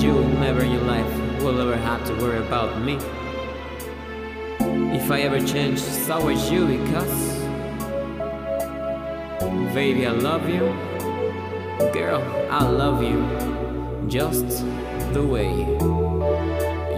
you 0.06 0.22
never 0.38 0.62
in 0.62 0.70
your 0.70 0.82
life 0.82 1.42
will 1.42 1.60
ever 1.60 1.76
have 1.76 2.06
to 2.06 2.14
worry 2.14 2.38
about 2.38 2.80
me. 2.80 2.94
If 4.94 5.10
I 5.10 5.22
ever 5.22 5.44
change, 5.44 5.80
so 5.80 6.28
is 6.28 6.48
you 6.48 6.64
because. 6.66 7.16
Baby, 9.74 10.06
I 10.06 10.12
love 10.12 10.48
you. 10.48 10.64
Girl, 11.92 12.22
I 12.50 12.62
love 12.68 13.02
you. 13.02 13.20
Just 14.08 14.46
the 15.12 15.26
way 15.26 15.50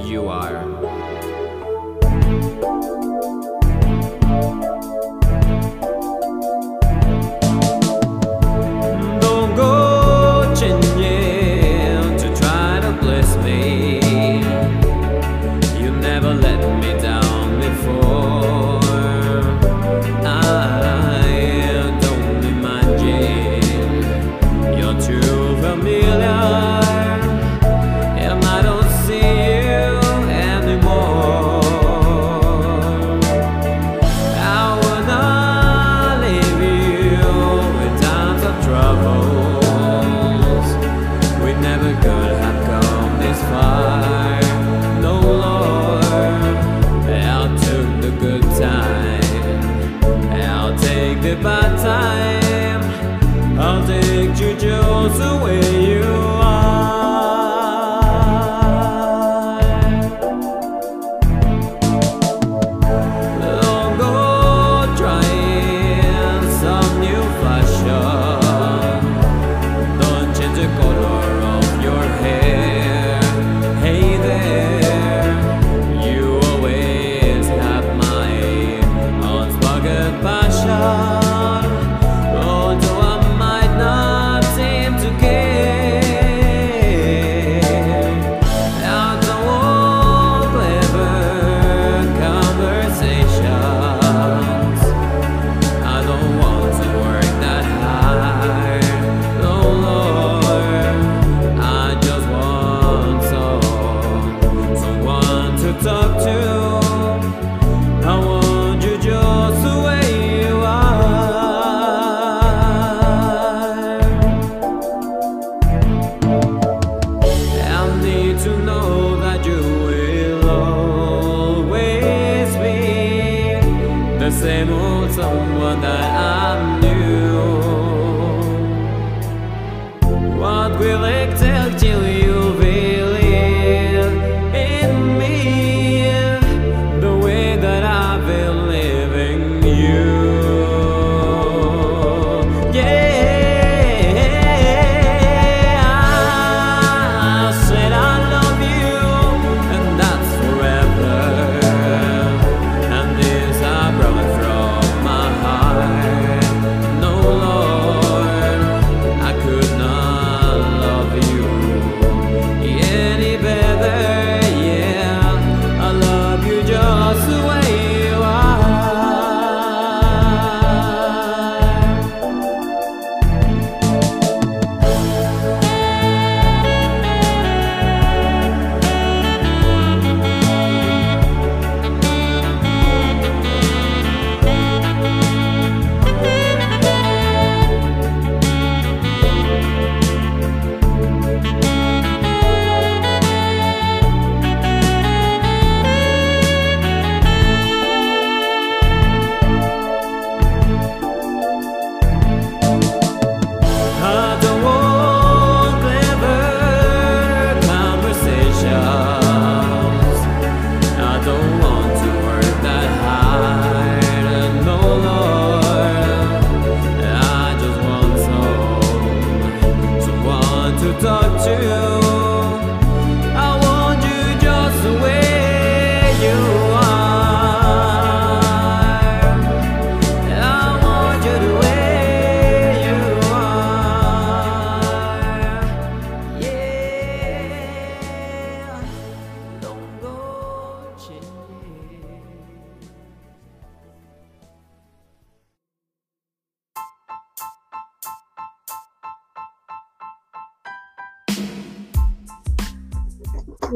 you 0.06 0.28
are. 0.28 0.87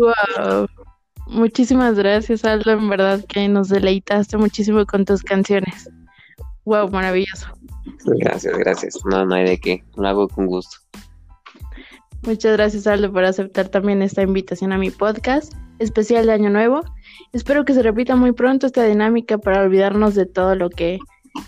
Wow. 0.03 0.67
Muchísimas 1.29 1.95
gracias, 1.95 2.45
Aldo. 2.45 2.73
En 2.73 2.88
verdad 2.88 3.25
que 3.29 3.47
nos 3.49 3.69
deleitaste 3.69 4.37
muchísimo 4.37 4.85
con 4.85 5.05
tus 5.05 5.23
canciones. 5.23 5.88
Wow, 6.65 6.91
maravilloso. 6.91 7.47
Gracias, 8.05 8.59
gracias. 8.59 8.99
No, 9.05 9.25
no 9.25 9.35
hay 9.35 9.45
de 9.45 9.59
qué. 9.59 9.85
Lo 9.97 10.09
hago 10.09 10.29
con 10.29 10.47
gusto. 10.47 10.79
Muchas 12.23 12.53
gracias, 12.57 12.87
Aldo, 12.87 13.12
por 13.12 13.25
aceptar 13.25 13.69
también 13.69 14.03
esta 14.03 14.23
invitación 14.23 14.73
a 14.73 14.79
mi 14.79 14.91
podcast, 14.91 15.53
especial 15.79 16.27
de 16.27 16.33
Año 16.33 16.51
Nuevo. 16.51 16.83
Espero 17.33 17.65
que 17.65 17.75
se 17.75 17.83
repita 17.83 18.17
muy 18.17 18.33
pronto 18.33 18.67
esta 18.67 18.85
dinámica 18.85 19.38
para 19.38 19.62
olvidarnos 19.62 20.15
de 20.15 20.27
todo 20.27 20.55
lo 20.57 20.71
que, 20.71 20.99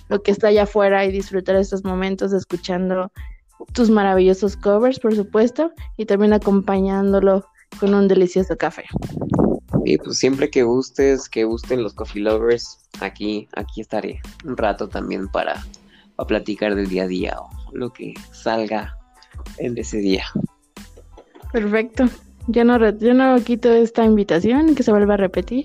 lo 0.08 0.22
que 0.22 0.30
está 0.30 0.48
allá 0.48 0.64
afuera 0.64 1.04
y 1.04 1.12
disfrutar 1.12 1.56
estos 1.56 1.84
momentos 1.84 2.32
escuchando 2.32 3.10
tus 3.72 3.90
maravillosos 3.90 4.56
covers, 4.56 4.98
por 4.98 5.14
supuesto, 5.14 5.72
y 5.96 6.06
también 6.06 6.32
acompañándolo 6.32 7.46
con 7.78 7.94
un 7.94 8.08
delicioso 8.08 8.56
café. 8.56 8.84
Y 9.84 9.98
pues 9.98 10.18
siempre 10.18 10.50
que 10.50 10.62
gustes, 10.62 11.28
que 11.28 11.44
gusten 11.44 11.82
los 11.82 11.94
coffee 11.94 12.22
lovers, 12.22 12.78
aquí, 13.00 13.48
aquí 13.54 13.80
estaré 13.80 14.20
un 14.44 14.56
rato 14.56 14.88
también 14.88 15.28
para, 15.28 15.64
para 16.16 16.26
platicar 16.26 16.74
del 16.74 16.88
día 16.88 17.04
a 17.04 17.06
día 17.06 17.36
o 17.38 17.50
lo 17.72 17.92
que 17.92 18.14
salga 18.32 18.96
en 19.58 19.76
ese 19.76 19.98
día. 19.98 20.24
Perfecto. 21.52 22.08
Yo 22.46 22.64
no, 22.64 22.78
yo 22.98 23.14
no 23.14 23.42
quito 23.42 23.72
esta 23.72 24.04
invitación, 24.04 24.74
que 24.74 24.82
se 24.82 24.90
vuelva 24.90 25.14
a 25.14 25.16
repetir. 25.16 25.64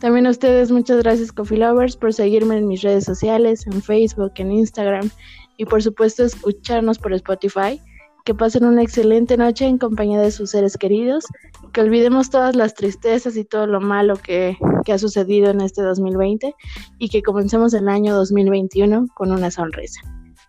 También 0.00 0.26
a 0.26 0.30
ustedes, 0.30 0.72
muchas 0.72 1.02
gracias 1.02 1.30
Coffee 1.30 1.58
Lovers 1.58 1.96
por 1.96 2.12
seguirme 2.12 2.58
en 2.58 2.66
mis 2.66 2.82
redes 2.82 3.04
sociales, 3.04 3.66
en 3.66 3.80
Facebook, 3.80 4.32
en 4.36 4.50
Instagram 4.50 5.10
y 5.56 5.64
por 5.64 5.82
supuesto 5.82 6.24
escucharnos 6.24 6.98
por 6.98 7.12
Spotify. 7.12 7.80
Que 8.26 8.34
pasen 8.34 8.64
una 8.64 8.82
excelente 8.82 9.36
noche 9.36 9.66
en 9.66 9.78
compañía 9.78 10.20
de 10.20 10.32
sus 10.32 10.50
seres 10.50 10.76
queridos, 10.76 11.24
que 11.72 11.80
olvidemos 11.80 12.28
todas 12.28 12.56
las 12.56 12.74
tristezas 12.74 13.36
y 13.36 13.44
todo 13.44 13.68
lo 13.68 13.80
malo 13.80 14.16
que, 14.16 14.58
ha 14.92 14.98
sucedido 14.98 15.48
en 15.50 15.60
este 15.60 15.80
2020 15.80 16.52
y 16.98 17.08
que 17.08 17.22
comencemos 17.22 17.72
el 17.72 17.88
año 17.88 18.16
2021 18.16 19.06
con 19.14 19.30
una 19.30 19.52
sonrisa. 19.52 20.00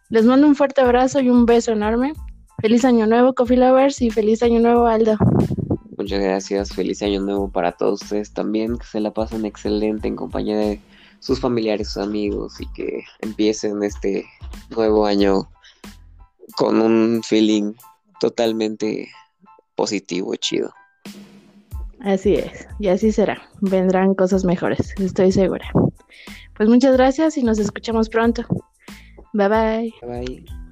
Les 0.10 0.26
mando 0.26 0.48
un 0.48 0.56
fuerte 0.56 0.82
abrazo 0.82 1.20
y 1.20 1.30
un 1.30 1.46
beso 1.46 1.72
enorme. 1.72 2.14
Feliz 2.64 2.84
año 2.84 3.06
nuevo, 3.06 3.36
Coffee 3.36 3.58
Lovers, 3.58 4.02
y 4.02 4.10
feliz 4.10 4.42
año 4.42 4.60
nuevo, 4.60 4.88
Aldo. 4.88 5.16
Muchas 5.98 6.20
gracias, 6.20 6.74
feliz 6.74 7.04
año 7.04 7.22
nuevo 7.22 7.48
para 7.52 7.74
todos 7.74 8.02
ustedes 8.02 8.34
también, 8.34 8.80
que 8.80 8.88
se 8.88 9.00
la 9.00 9.14
pasen 9.14 9.46
excelente 9.46 10.08
en 10.08 10.16
compañía 10.16 10.58
de 10.58 10.82
sus 11.20 11.40
familiares, 11.40 11.90
sus 11.90 12.02
amigos 12.02 12.60
y 12.60 12.66
que 12.74 13.04
empiecen 13.22 13.84
este 13.84 14.26
nuevo 14.72 15.06
año 15.06 15.48
con 16.56 16.82
un 16.82 17.22
feeling 17.24 17.74
totalmente 18.20 19.10
positivo, 19.76 20.36
chido. 20.36 20.72
Así 22.00 22.36
es, 22.36 22.68
y 22.80 22.88
así 22.88 23.12
será. 23.12 23.42
Vendrán 23.62 24.14
cosas 24.14 24.46
mejores, 24.46 24.94
estoy 25.00 25.32
segura. 25.32 25.70
Pues 26.56 26.70
muchas 26.70 26.94
gracias 26.96 27.38
y 27.38 27.44
nos 27.44 27.60
escuchamos 27.60 28.10
pronto. 28.10 28.44
Bye 29.34 29.50
bye. 29.50 29.94
Bye 30.02 30.26
bye. 30.26 30.67